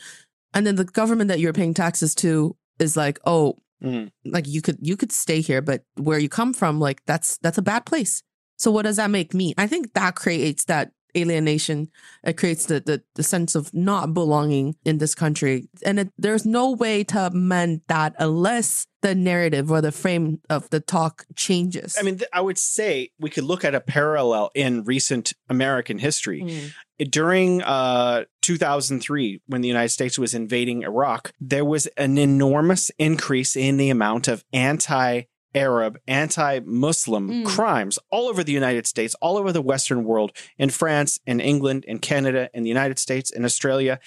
[0.53, 4.11] and then the government that you're paying taxes to is like, oh, Mm.
[4.25, 7.57] like you could, you could stay here, but where you come from, like that's, that's
[7.57, 8.21] a bad place.
[8.57, 9.55] So what does that make me?
[9.57, 11.89] I think that creates that alienation.
[12.23, 15.69] It creates the, the, the sense of not belonging in this country.
[15.85, 20.69] And it, there's no way to mend that unless the narrative or the frame of
[20.69, 21.97] the talk changes.
[21.99, 25.97] I mean, th- I would say we could look at a parallel in recent American
[25.97, 26.41] history.
[26.41, 27.09] Mm.
[27.09, 33.55] during uh 2003 when the united states was invading iraq there was an enormous increase
[33.55, 37.45] in the amount of anti Arab, anti Muslim Mm.
[37.45, 41.85] crimes all over the United States, all over the Western world, in France, in England,
[41.85, 43.99] in Canada, in the United States, in Australia.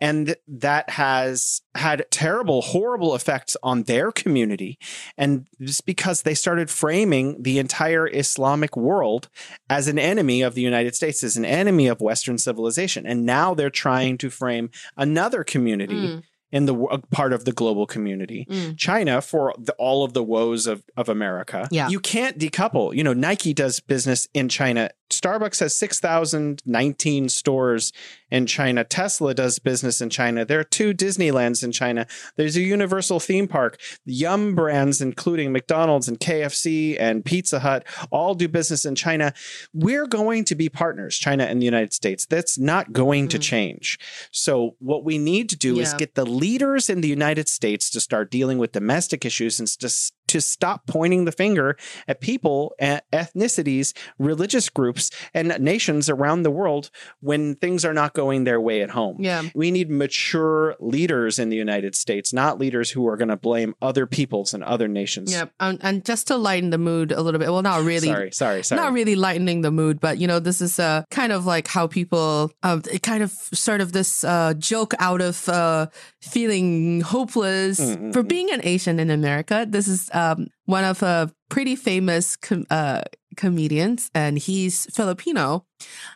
[0.00, 4.78] And that has had terrible, horrible effects on their community.
[5.16, 9.28] And just because they started framing the entire Islamic world
[9.68, 13.06] as an enemy of the United States, as an enemy of Western civilization.
[13.06, 16.22] And now they're trying to frame another community Mm,
[16.52, 18.46] in the wo- part of the global community.
[18.48, 18.76] mm.
[18.76, 21.66] China for the, all of the woes of, of America.
[21.70, 21.88] Yeah.
[21.88, 22.94] You can't decouple.
[22.94, 24.90] You know, Nike does business in China.
[25.12, 27.92] Starbucks has 6,019 stores
[28.30, 28.82] in China.
[28.84, 30.44] Tesla does business in China.
[30.44, 32.06] There are two Disneylands in China.
[32.36, 33.78] There's a Universal theme park.
[34.06, 39.34] Yum brands, including McDonald's and KFC and Pizza Hut, all do business in China.
[39.74, 42.24] We're going to be partners, China and the United States.
[42.26, 43.42] That's not going to Mm.
[43.42, 43.98] change.
[44.30, 48.00] So, what we need to do is get the leaders in the United States to
[48.00, 51.76] start dealing with domestic issues and just to stop pointing the finger
[52.08, 58.14] at people, at ethnicities, religious groups, and nations around the world when things are not
[58.14, 59.16] going their way at home.
[59.20, 59.42] Yeah.
[59.54, 63.74] We need mature leaders in the United States, not leaders who are going to blame
[63.80, 65.32] other peoples and other nations.
[65.32, 65.46] Yeah.
[65.60, 68.08] And, and just to lighten the mood a little bit, well, not really.
[68.08, 68.80] Sorry, sorry, sorry.
[68.80, 71.86] Not really lightening the mood, but you know, this is uh, kind of like how
[71.86, 75.86] people, uh, it kind of sort of this uh, joke out of uh,
[76.20, 78.28] feeling hopeless Mm, mm, for mm.
[78.28, 79.66] being an Asian in America.
[79.68, 83.02] This is um, one of a pretty famous com- uh,
[83.36, 85.64] comedians, and he's Filipino.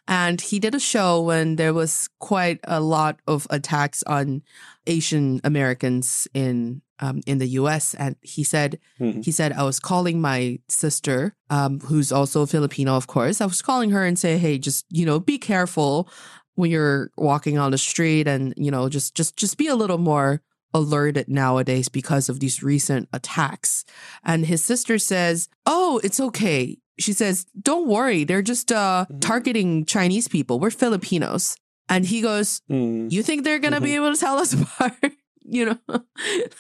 [0.07, 4.43] And he did a show when there was quite a lot of attacks on
[4.87, 7.95] Asian Americans in um, in the U.S.
[7.99, 9.25] And he said Mhm.
[9.25, 13.41] he said I was calling my sister, um, who's also Filipino, of course.
[13.43, 16.09] I was calling her and say, hey, just you know, be careful
[16.55, 19.99] when you're walking on the street, and you know, just just just be a little
[19.99, 20.41] more
[20.77, 23.85] alerted nowadays because of these recent attacks.
[24.23, 29.21] And his sister says, "Oh, it's okay." She says, "Don't worry, they're just uh, Mhm.
[29.21, 30.61] targeting Chinese people.
[30.61, 31.57] We're Filipinos."
[31.89, 33.13] And he goes, Mm.
[33.15, 35.13] you think they're gonna be able to tell us apart?
[35.49, 35.79] You know,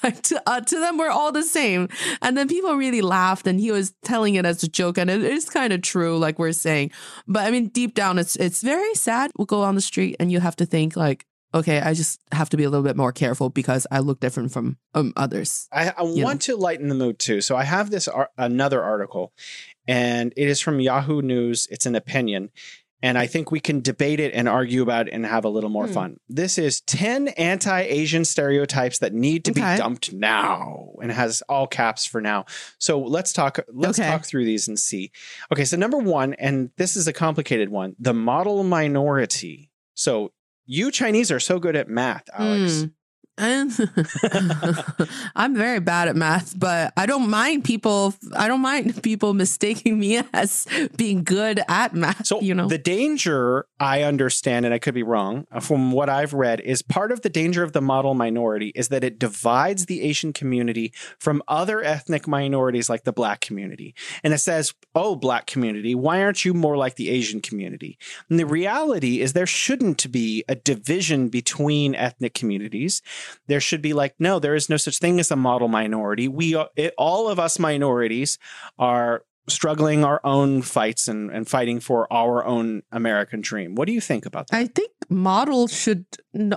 [0.04, 1.88] like to, uh, to them, we're all the same.
[2.22, 5.22] And then people really laughed, and he was telling it as a joke, and it
[5.24, 6.92] is kind of true, like we're saying.
[7.26, 9.32] But I mean, deep down, it's it's very sad.
[9.36, 12.48] We'll go on the street, and you have to think like, okay, I just have
[12.50, 15.68] to be a little bit more careful because I look different from um, others.
[15.72, 17.40] I, I want to lighten the mood too.
[17.40, 19.32] So I have this ar- another article,
[19.88, 21.66] and it is from Yahoo News.
[21.70, 22.50] It's an opinion,
[23.02, 25.70] and I think we can debate it and argue about it and have a little
[25.70, 25.92] more Hmm.
[25.92, 26.16] fun.
[26.28, 29.72] This is ten anti-Asian stereotypes that need to Okay.
[29.74, 32.44] be dumped now, and has all caps for now.
[32.78, 33.60] So let's talk.
[33.72, 34.08] Let's Okay.
[34.08, 35.10] talk through these and see.
[35.52, 39.70] Okay, so number one, and this is a complicated one: the model minority.
[39.94, 40.32] So
[40.66, 42.82] you Chinese are so good at math, Alex.
[42.82, 42.86] Hmm.
[43.38, 43.70] And
[45.36, 48.14] I'm very bad at math, but I don't mind people.
[48.34, 50.66] I don't mind people mistaking me as
[50.96, 52.26] being good at math.
[52.26, 56.08] So you know, the danger I understand, and I could be wrong, uh, from what
[56.08, 59.86] I've read, is part of the danger of the model minority is that it divides
[59.86, 63.94] the Asian community from other ethnic minorities like the black community.
[64.24, 67.98] And it says, oh, black community, why aren't you more like the Asian community?
[68.30, 73.02] And the reality is there shouldn't be a division between ethnic communities.
[73.46, 76.28] There should be like, no, there is no such thing as a model minority.
[76.28, 78.38] We, are- it, all of us minorities
[78.78, 83.76] are struggling our own fights and, and fighting for our own American dream.
[83.76, 84.56] What do you think about that?
[84.56, 86.04] I think model should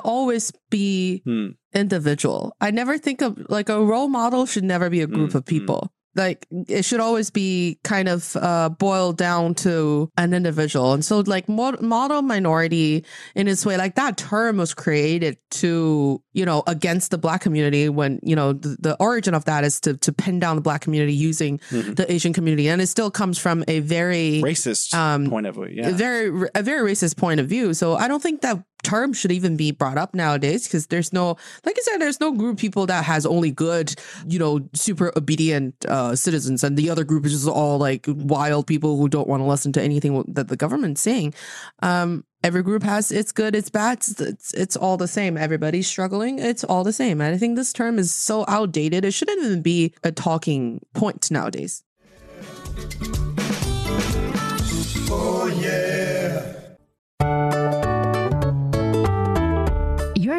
[0.04, 1.50] always be Hmm.
[1.74, 2.56] individual.
[2.60, 5.46] I never think of like a role model should never be a group Mm, of
[5.46, 5.92] people.
[6.20, 10.94] Like it should always be kind of uh, boiled down to an individual.
[10.94, 13.06] And so, like mod- model minority
[13.36, 17.88] in its way, like that term was created to you know against the black community
[17.90, 20.82] when you know the, the origin of that is to to pin down the black
[20.82, 21.96] community using Mhm.
[21.96, 25.66] the Asian community, and it still comes from a very Racist um, point of view.
[25.66, 25.92] a Yeah.
[25.92, 27.74] very a very racist point of view.
[27.74, 31.38] So I don't think that term should even be brought up nowadays because there's no
[31.66, 33.94] like I said, there's no group of people that has only good,
[34.28, 38.68] you know, super obedient uh, citizens, and the other group is just all like wild
[38.68, 41.34] people who don't want to listen to anything that the government's saying.
[41.82, 44.00] Um, every group has its good, its bad.
[44.00, 45.38] It's, it's it's all the same.
[45.38, 46.40] Everybody's struggling.
[46.40, 47.22] It's all the same.
[47.22, 49.06] And I think this term is so outdated.
[49.06, 51.84] It shouldn't even be a talking point nowadays.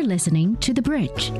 [0.00, 1.30] You're listening to The Bridge.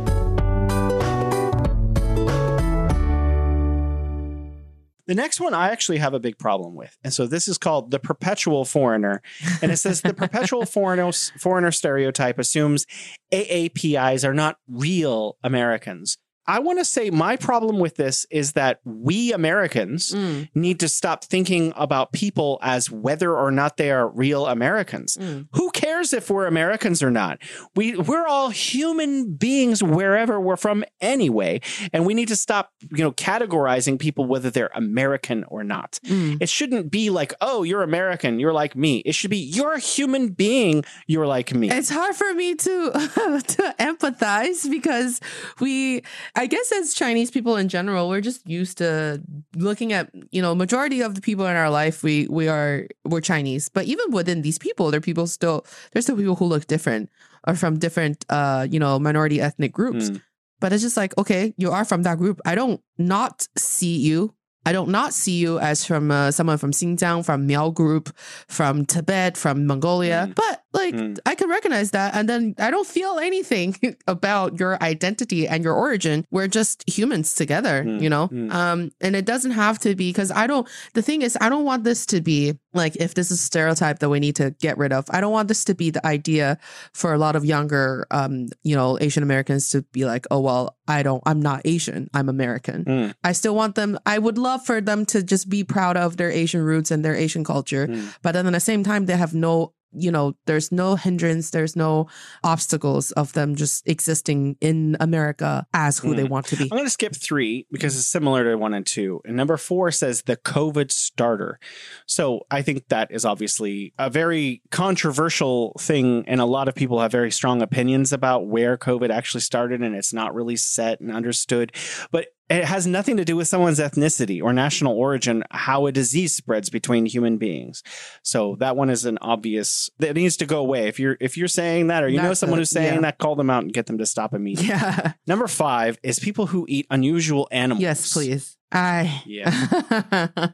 [5.07, 6.95] The next one I actually have a big problem with.
[7.03, 9.23] And so this is called the perpetual foreigner.
[9.63, 12.85] And it says the perpetual foreigner, foreigner stereotype assumes
[13.33, 16.19] AAPIs are not real Americans.
[16.57, 20.89] I want to say my problem with this is that we Americans Mm, need to
[20.89, 25.17] stop thinking about people as whether or not they are real Americans.
[25.17, 25.47] mm.
[25.53, 27.39] Who cares if we're Americans or not?
[27.77, 31.61] We we're all human beings wherever we're from anyway,
[31.93, 35.99] and we need to stop, you know, categorizing people whether they're American or not.
[36.07, 36.39] Mm.
[36.41, 39.79] It shouldn't be like, "Oh, you're American, you're like me." It should be, "You're a
[39.95, 42.73] human being, you're like me." It's hard for me to
[43.55, 45.21] to empathize because
[45.61, 46.03] we,
[46.41, 49.21] I guess, as Chinese people in general, we're just used to
[49.55, 52.03] looking at you know majority of the people in our life.
[52.03, 56.07] We we are we're Chinese, but even within these people, there are people still there's
[56.07, 57.11] still people who look different
[57.47, 60.09] or from different uh you know minority ethnic groups.
[60.09, 60.23] Mm.
[60.61, 62.41] But it's just like okay, you are from that group.
[62.47, 64.33] I don't not see you.
[64.65, 68.17] I don't not see you as from uh, someone from Xinjiang, from Miao group,
[68.49, 70.29] from Tibet, from Mongolia.
[70.29, 70.35] Mm.
[70.35, 71.19] But like Mm.
[71.27, 75.75] I can recognize that, and then I don't feel anything about your identity and your
[75.75, 76.25] origin.
[76.31, 78.01] We're just humans together, Mm.
[78.03, 78.29] you know.
[78.29, 78.53] Mm.
[78.53, 80.67] Um, and it doesn't have to be because I don't.
[80.95, 83.99] The thing is, I don't want this to be like if this is a stereotype
[83.99, 85.05] that we need to get rid of.
[85.11, 86.59] I don't want this to be the idea
[86.95, 90.77] for a lot of younger, um, you know, Asian Americans to be like, oh well,
[90.87, 92.85] I don't, I'm not Asian, I'm American.
[92.85, 93.15] Mm.
[93.25, 93.99] I still want them.
[94.07, 97.15] I would love for them to just be proud of their Asian roots and their
[97.17, 98.15] Asian culture, Mm.
[98.23, 99.73] but then at the same time, they have no.
[99.93, 102.07] You know, there's no hindrance, there's no
[102.45, 106.31] obstacles of them just existing in America as who they Mm.
[106.31, 106.65] want to be.
[106.65, 109.21] I'm going to skip three because it's similar to one and two.
[109.25, 111.59] And number four says the COVID starter.
[112.07, 116.25] So I think that is obviously a very controversial thing.
[116.27, 119.83] And a lot of people have very strong opinions about where COVID actually started.
[119.83, 121.73] And it's not really set and understood.
[122.11, 126.35] But it has nothing to do with someone's ethnicity or national origin, how a disease
[126.35, 127.83] spreads between human beings.
[128.23, 130.89] So that one is an obvious that needs to go away.
[130.89, 133.01] If you're if you're saying that or you know someone who's saying yeah.
[133.03, 134.69] that, call them out and get them to stop immediately.
[134.69, 135.13] Yeah.
[135.27, 137.83] Number five is people who eat unusual animals.
[137.83, 138.57] Yes, please.
[138.73, 139.51] I Yeah.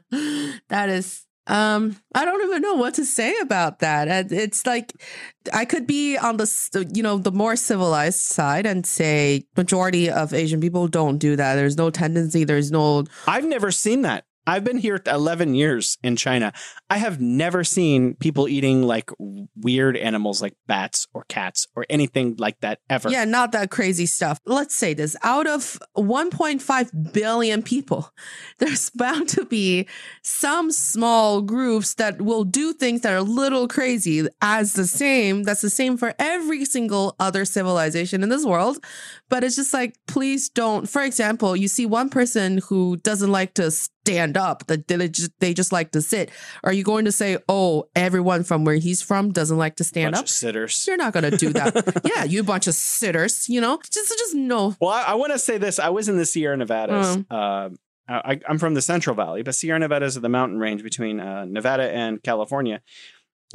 [0.69, 4.07] that is um I don't even know what to say about that.
[4.07, 4.93] Uh, It's like
[5.53, 6.47] I could be on the
[6.93, 11.55] you know the more civilized side and say majority of Asian people don't do that.
[11.55, 14.25] There's no tendency, there's no I've never seen that.
[14.47, 16.53] I've been here 11 years in China.
[16.89, 19.11] I have never seen people eating like
[19.57, 23.09] weird animals like bats or cats or anything like that ever.
[23.09, 24.39] Yeah, not that crazy stuff.
[24.45, 28.13] Let's say this out of 1.5 billion people,
[28.59, 29.85] there's bound to be
[30.23, 35.43] some small groups that will do things that are a little crazy as the same.
[35.43, 38.77] That's the same for every single other civilization in this world.
[39.29, 40.87] But it's just like, please don't.
[40.87, 45.31] For example, you see one person who doesn't like to stand up, that they just,
[45.39, 46.31] they just like to sit.
[46.63, 50.13] Are you going to say, oh, everyone from where he's from doesn't like to stand
[50.13, 50.25] Bunch up?
[50.25, 50.85] of sitters.
[50.87, 52.01] You're not going to do that.
[52.15, 53.79] yeah, you bunch of sitters, you know?
[53.91, 54.75] Just just no.
[54.79, 55.79] Well, I, I want to say this.
[55.79, 57.17] I was in the Sierra Nevadas.
[57.17, 57.31] Mm.
[57.31, 57.77] Um,
[58.09, 61.45] I, I'm from the Central Valley, but Sierra Nevadas are the mountain range between uh,
[61.45, 62.81] Nevada and California.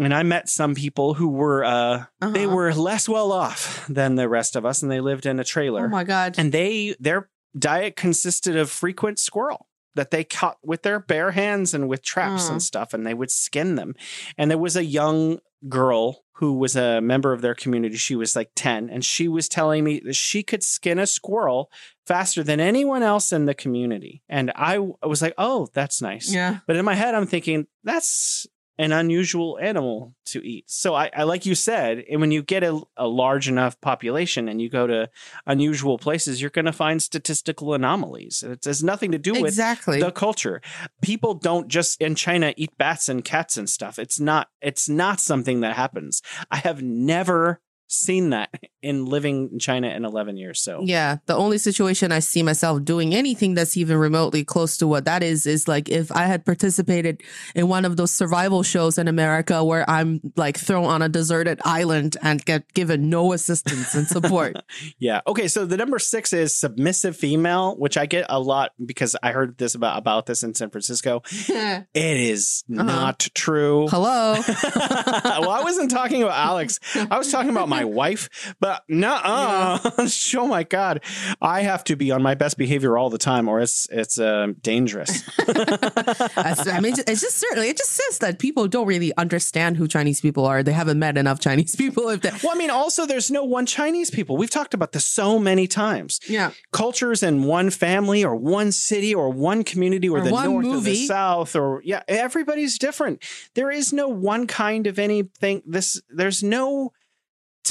[0.01, 2.55] And I met some people who were uh, they Uh-huh.
[2.55, 5.85] were less well off than the rest of us, and they lived in a trailer.
[5.87, 6.35] Oh my god.
[6.39, 7.29] and they their
[7.59, 12.49] diet consisted of frequent squirrel that they caught with their bare hands and with traps
[12.49, 12.53] Mm.
[12.53, 13.95] and stuff and they would skin them
[14.39, 15.39] and there was a young
[15.69, 19.49] girl who was a member of their community she was like 10 and she was
[19.51, 21.71] telling me that she could skin a squirrel
[22.07, 26.61] faster than anyone else in the community and I was like oh that's nice yeah.
[26.67, 28.47] but in my head i'm thinking that's
[28.79, 30.65] an unusual animal to eat.
[30.69, 34.49] So I, I like you said, and when you get a, a large enough population
[34.49, 35.11] and you go to
[35.47, 38.43] unusual places, you're going to find statistical anomalies.
[38.43, 40.01] It has nothing to do with Exactly.
[40.01, 40.63] the culture.
[41.03, 43.99] People don't just in China eat bats and cats and stuff.
[43.99, 46.23] It's not it's not something that happens.
[46.51, 48.49] I have never seen that
[48.83, 50.61] in living in China in 11 years.
[50.61, 54.87] So yeah, the only situation I see myself doing anything that's even remotely close to
[54.87, 57.23] what that is is like if I had participated
[57.55, 61.61] in one of those survival shows in America where I'm like thrown on a deserted
[61.65, 64.57] island and get given no assistance and support.
[64.99, 65.21] Yeah.
[65.27, 65.49] Okay.
[65.49, 69.59] So the number six is submissive female, which I get a lot because I heard
[69.59, 71.23] this about about this in San Francisco.
[71.49, 72.83] It is Uh-huh.
[72.83, 73.87] not true.
[73.89, 74.35] Hello.
[74.77, 76.79] well, I wasn't talking about Alex.
[77.11, 78.55] I was talking about my wife.
[78.61, 79.21] But no,
[79.99, 81.03] oh my god,
[81.41, 84.49] I have to be on my best behavior all the time, or it's it's uh,
[84.61, 85.23] dangerous.
[85.49, 90.21] I mean, it's just certainly, it just says that people don't really understand who Chinese
[90.21, 90.63] people are.
[90.63, 92.09] They haven't met enough Chinese people.
[92.09, 94.37] If they, well, I mean, also there's no one Chinese people.
[94.37, 96.21] We've talked about this so many times.
[96.29, 96.53] yeah.
[96.73, 100.81] cultures in one family or one city or one community or, Or the north or
[100.81, 103.23] the south or yeah everybody's different
[103.55, 106.93] there is no one kind of anything this there's no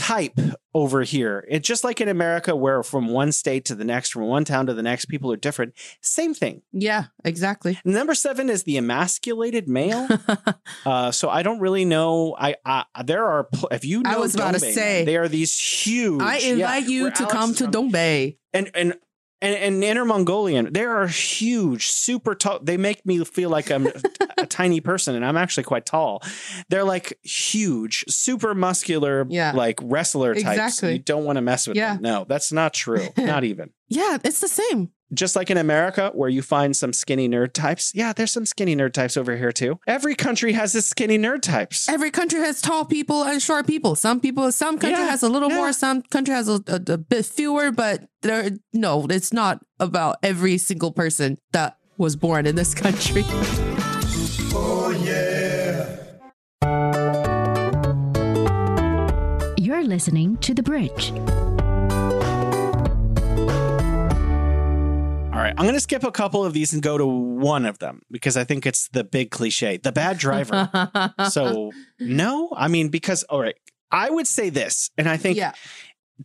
[0.02, 0.40] type
[0.74, 1.46] over here.
[1.48, 4.66] It's just like in America, where from one state to the next, from one town
[4.66, 5.74] to the next, people are different.
[6.02, 6.64] Same thing.
[6.72, 7.80] Yeah, exactly.
[7.86, 10.08] Number seven is the emasculated male.
[10.86, 12.36] uh, so I don't really know.
[12.38, 15.58] I, I there are if you know I was about to say- they are these
[15.58, 16.22] huge.
[16.22, 17.68] I yeah, invite you to Alex come to.
[17.68, 18.38] Dongbei.
[18.54, 18.96] and and
[19.42, 22.60] and, and Inner Mongolian, they are huge, super tall.
[22.62, 23.88] They make me feel like I'm
[24.52, 26.22] tiny person, and I'm actually quite tall.
[26.70, 29.54] They're like huge, super muscular, Yeah.
[29.56, 30.46] like wrestler types.
[30.48, 30.94] Exactly.
[30.94, 31.94] You don't want to mess with Yeah.
[31.94, 32.02] them.
[32.04, 33.08] No, that's not true.
[33.18, 33.72] not even.
[33.88, 34.92] Yeah, it's the same.
[35.14, 37.92] Just like in America, where you find some skinny nerd types.
[37.94, 39.78] Yeah, there's some skinny nerd types over here too.
[39.86, 41.90] Every country has its skinny nerd types.
[41.90, 43.96] Every country has tall people and short people.
[43.96, 45.58] Some people, some country Yeah, has a little yeah.
[45.58, 50.16] more, some country has a, a, a bit fewer, but there, no, it's not about
[50.24, 53.24] every single person that was born in this country.
[59.92, 61.12] listening to The Bridge.
[65.34, 67.80] All right, I'm going to skip a couple of these and go to one of
[67.80, 70.70] them because I think it's the big cliche, the bad driver.
[71.30, 73.56] so, no, I mean, because, all right,
[73.92, 75.52] I would say this, and I think yeah,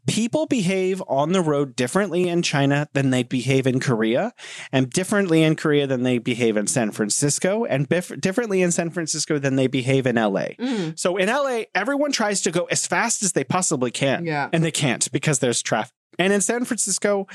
[0.06, 4.32] people behave on the road differently in China than they behave in Korea,
[4.72, 8.90] and differently in Korea than they behave in San Francisco, and bif- differently in San
[8.90, 10.54] Francisco than they behave in LA.
[10.58, 14.24] Mm, So in LA, everyone tries to go as fast as they possibly can.
[14.24, 14.48] Yeah.
[14.52, 15.92] And they can't because there's traffic.
[16.18, 17.26] And in San Francisco,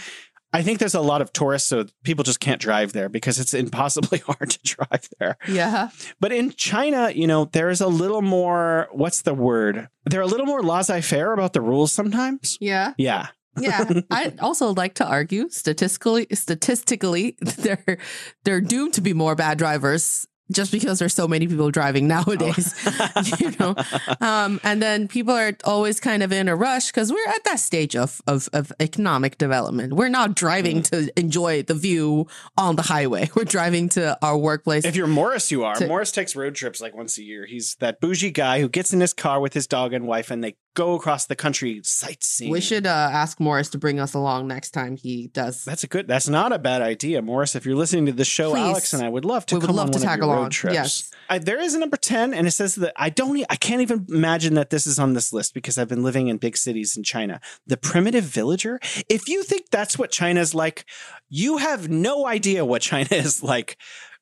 [0.53, 3.53] I think there's a lot of tourists, so people just can't drive there because it's
[3.65, 5.37] impossibly hard to drive there.
[5.47, 5.89] yeah,
[6.19, 9.87] But in China, you know, there's a little more, what's the word?
[10.05, 12.57] They're a little more laissez faire about the rules sometimes.
[12.59, 12.93] yeah.
[12.97, 13.27] Yeah.
[13.59, 17.97] Yeah, I also like to argue statistically, statistically, they're
[18.45, 22.73] they're doomed to be more bad drivers just because there's so many people driving nowadays.
[23.39, 23.75] you know,
[24.19, 27.59] um, and then people are always kind of in a rush because we're at that
[27.59, 29.93] stage of, of of economic development.
[29.93, 32.27] We're not driving to enjoy the view
[32.57, 33.29] on the highway.
[33.35, 34.85] We're driving to our workplace.
[34.85, 35.75] If you're Morris, you are.
[35.75, 37.45] To- Morris takes road trips like once a year.
[37.45, 40.43] He's that bougie guy who gets in his car with his dog and wife and
[40.43, 42.51] they go across the country sightseeing.
[42.51, 45.65] we should uh, ask Morris to bring us along next time he does.
[45.65, 46.07] That's a good.
[46.07, 47.55] That's not a bad idea, Morris.
[47.55, 48.59] If you're listening to the show, Please.
[48.59, 49.55] Alex and I would love to.
[49.55, 50.51] We would come love on to tag along.
[50.65, 51.11] Yes.
[51.29, 53.31] I, there is a number ten, and it says that I don't.
[53.49, 56.37] I can't even imagine that this is on this list because I've been living in
[56.37, 57.39] big cities in China.
[57.67, 58.79] The primitive villager.
[59.09, 60.85] If you think that's what China's like,
[61.29, 63.77] you have no idea what China is like.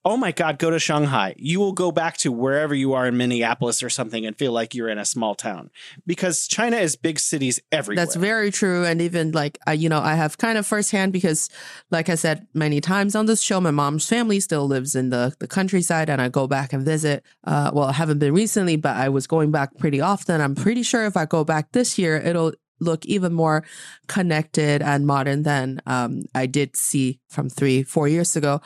[0.06, 1.36] Oh my God, go to Shanghai.
[1.38, 4.74] You will go back to wherever you are in Minneapolis or something and feel like
[4.74, 5.72] you're in a small town
[6.08, 8.06] because China is big cities everywhere.
[8.06, 8.86] That's very true.
[8.86, 11.50] And even like, I, you know, I have kind of firsthand because,
[11.92, 15.36] like I said many times on this show, my mom's family still lives in the,
[15.40, 17.24] the countryside and I go back and visit.
[17.44, 20.40] Uh, well, I haven't been recently, but I was going back pretty often.
[20.40, 23.64] I'm pretty sure if I go back this year, it'll look even more
[24.08, 28.62] connected and modern than um, I did see from three, four years ago.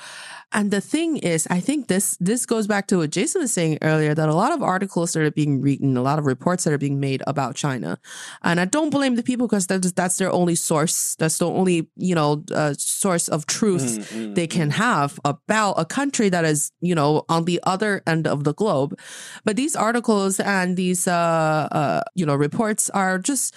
[0.51, 3.79] And the thing is, I think this this goes back to what Jason was saying
[3.81, 6.73] earlier that a lot of articles that are being written, a lot of reports that
[6.73, 7.97] are being made about China,
[8.43, 11.15] and I don't blame the people because that's that's their only source.
[11.17, 15.73] That's the only you know uh, source of truth Mm, mm, they can have about
[15.73, 18.97] a country that is you know on the other end of the globe.
[19.43, 23.55] But these articles and these uh, uh, you know reports are just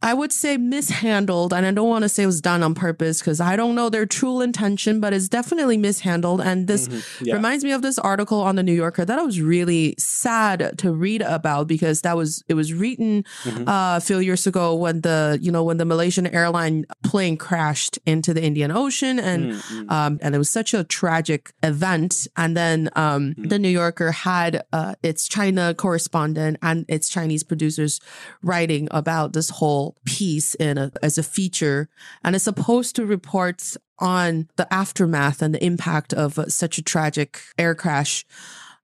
[0.00, 3.18] I would say mishandled, and I don't want to say it was done on purpose
[3.18, 6.40] because I don't know their true intention, but it's definitely mishandled.
[6.40, 7.02] And this Mhm.
[7.26, 7.34] Yeah.
[7.34, 10.92] reminds me of this article on the New Yorker that I was really sad to
[10.92, 13.62] read about because that was it was written Mhm.
[13.68, 17.98] uh, a few years ago when the you know when the Malaysian airline plane crashed
[18.06, 19.90] into the Indian Ocean and Mm, mm.
[19.92, 22.28] um, and it was such a tragic event.
[22.36, 23.48] And then um, Mm.
[23.48, 28.00] the New Yorker had uh, its China correspondent and its Chinese producers
[28.42, 31.88] writing about this whole piece in a, as a feature,
[32.24, 37.40] and it's supposed to report on the aftermath and the impact of such a tragic
[37.58, 38.24] air crash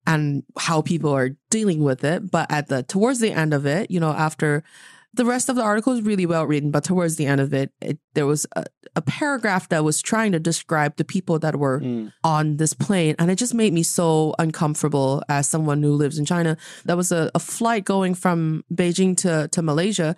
[0.07, 2.31] and how people are dealing with it.
[2.31, 4.63] But at the towards the end of it, you know, after
[5.15, 7.71] the rest of the article is really well written, but towards the end of it,
[7.81, 8.65] it there was a,
[8.97, 12.13] a paragraph that was trying to describe the people that were Mm.
[12.23, 13.15] on this plane.
[13.19, 16.57] And it just made me so uncomfortable as someone who lives in China.
[16.85, 20.15] That was a, a flight going from Beijing to, to Malaysia.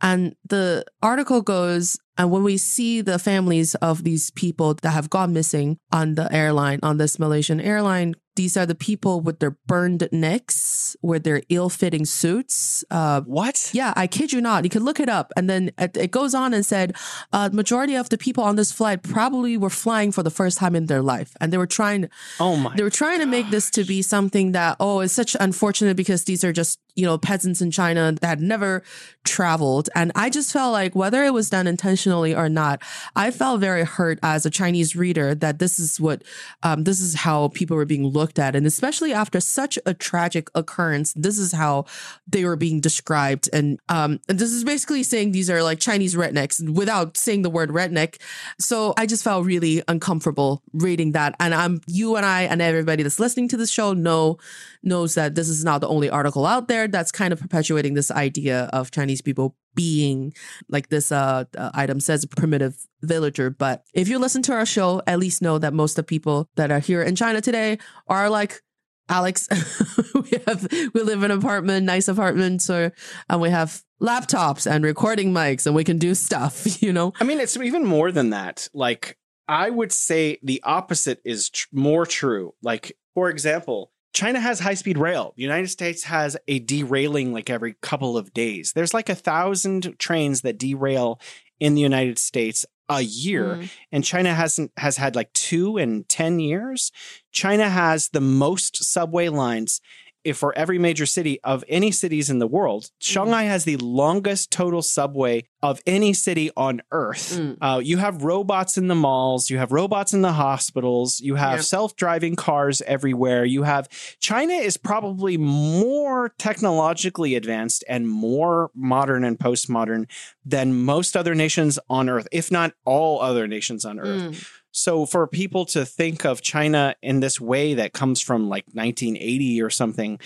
[0.00, 5.10] And the article goes, and when we see the families of these people that have
[5.10, 9.54] gone missing on the airline, on this Malaysian airline, these are the people with their
[9.70, 12.84] burned necks, with their ill fitting suits.
[12.90, 13.56] Uh, What?
[13.74, 14.64] yeah, I kid you not.
[14.66, 15.26] You can look it up.
[15.36, 16.88] And then it it goes on and said,
[17.36, 20.74] uh, majority of the people on this flight probably were flying for the first time
[20.80, 21.30] in their life.
[21.40, 22.08] And they were trying,
[22.40, 22.70] Oh my.
[22.76, 26.20] they were trying to make this to be something that, oh, it's such unfortunate because
[26.30, 28.82] these are just, you know, peasants in China that had never
[29.24, 29.88] traveled.
[29.94, 32.82] And I just felt like whether it was done intentionally or not,
[33.14, 36.24] I felt very hurt as a Chinese reader that this is what,
[36.64, 38.56] um, this is how people were being looked at.
[38.56, 41.84] And especially after such a tragic occurrence, this is how
[42.26, 43.48] they were being described.
[43.52, 47.50] And, um, and this is basically saying these are like Chinese rednecks without saying the
[47.50, 48.20] word redneck.
[48.58, 51.36] So I just felt really uncomfortable reading that.
[51.38, 54.38] And I'm, you and I and everybody that's listening to this show know,
[54.82, 58.10] knows that this is not the only article out there that's kind of perpetuating this
[58.10, 60.32] idea of Chinese people being
[60.68, 65.00] like this uh, uh, item says primitive villager but if you listen to our show
[65.06, 67.78] at least know that most of the people that are here in china today
[68.08, 68.60] are like
[69.08, 69.46] alex
[70.14, 72.92] we have we live in an apartment nice apartments or
[73.28, 77.24] and we have laptops and recording mics and we can do stuff you know I
[77.24, 78.68] mean, it's even more than that.
[78.72, 82.54] Like, I would say the opposite is tr- more true.
[82.62, 85.32] Like, for example, China has high speed rail.
[85.36, 88.72] The United States has a derailing like every couple of days.
[88.74, 91.20] There's like a thousand trains that derail
[91.60, 93.70] in the United States a year, Mm.
[93.92, 96.90] and China hasn't has had like two in ten years.
[97.30, 99.80] China has the most subway lines.
[100.24, 104.50] If for every major city of any cities in the world, Shanghai has the longest
[104.50, 107.36] total subway of any city on earth.
[107.36, 107.56] Mm.
[107.60, 111.58] Uh, you have robots in the malls, you have robots in the hospitals, you have
[111.58, 111.64] Yep.
[111.64, 113.44] self driving cars everywhere.
[113.44, 113.88] You have
[114.20, 120.06] China is probably more technologically advanced and more modern and postmodern
[120.44, 124.22] than most other nations on earth, if not all other nations on earth.
[124.32, 124.46] Mm.
[124.78, 129.60] So for people to think of China in this way that comes from like 1980
[129.60, 130.20] or something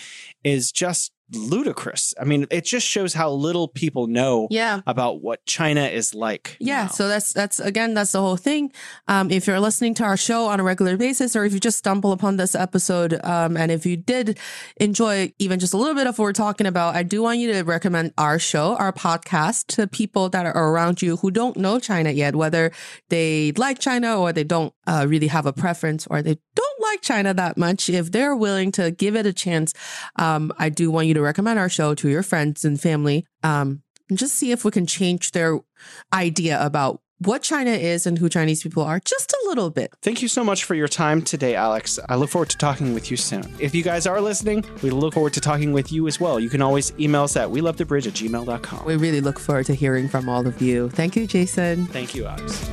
[0.44, 2.14] is just ludicrous.
[2.20, 6.56] I mean, it just shows how little people know yeah about what China is like.
[6.60, 6.88] Yeah, now.
[6.88, 8.72] so that's that's again that's the whole thing.
[9.08, 11.78] Um, if you're listening to our show on a regular basis, or if you just
[11.78, 14.38] stumble upon this episode, um, and if you did
[14.76, 17.52] enjoy even just a little bit of what we're talking about, I do want you
[17.52, 21.78] to recommend our show, our podcast, to people that are around you who don't know
[21.78, 22.72] China yet, whether
[23.08, 27.00] they like China or they don't uh, really have a preference, or they don't like
[27.00, 27.88] China that much.
[27.88, 29.72] If they're willing to give it a chance,
[30.16, 33.26] um, I do want you to recommend our show to your friends and family.
[33.42, 35.60] Um, and just see if we can change their
[36.12, 39.94] idea about what China is and who Chinese people are just a little bit.
[40.02, 41.98] Thank you so much for your time today, Alex.
[42.08, 43.54] I look forward to talking with you soon.
[43.60, 46.40] If you guys are listening, we look forward to talking with you as well.
[46.40, 48.84] You can always email us at we love the bridge at gmail.com.
[48.84, 50.90] We really look forward to hearing from all of you.
[50.90, 51.86] Thank you, Jason.
[51.86, 52.68] Thank you, Alex.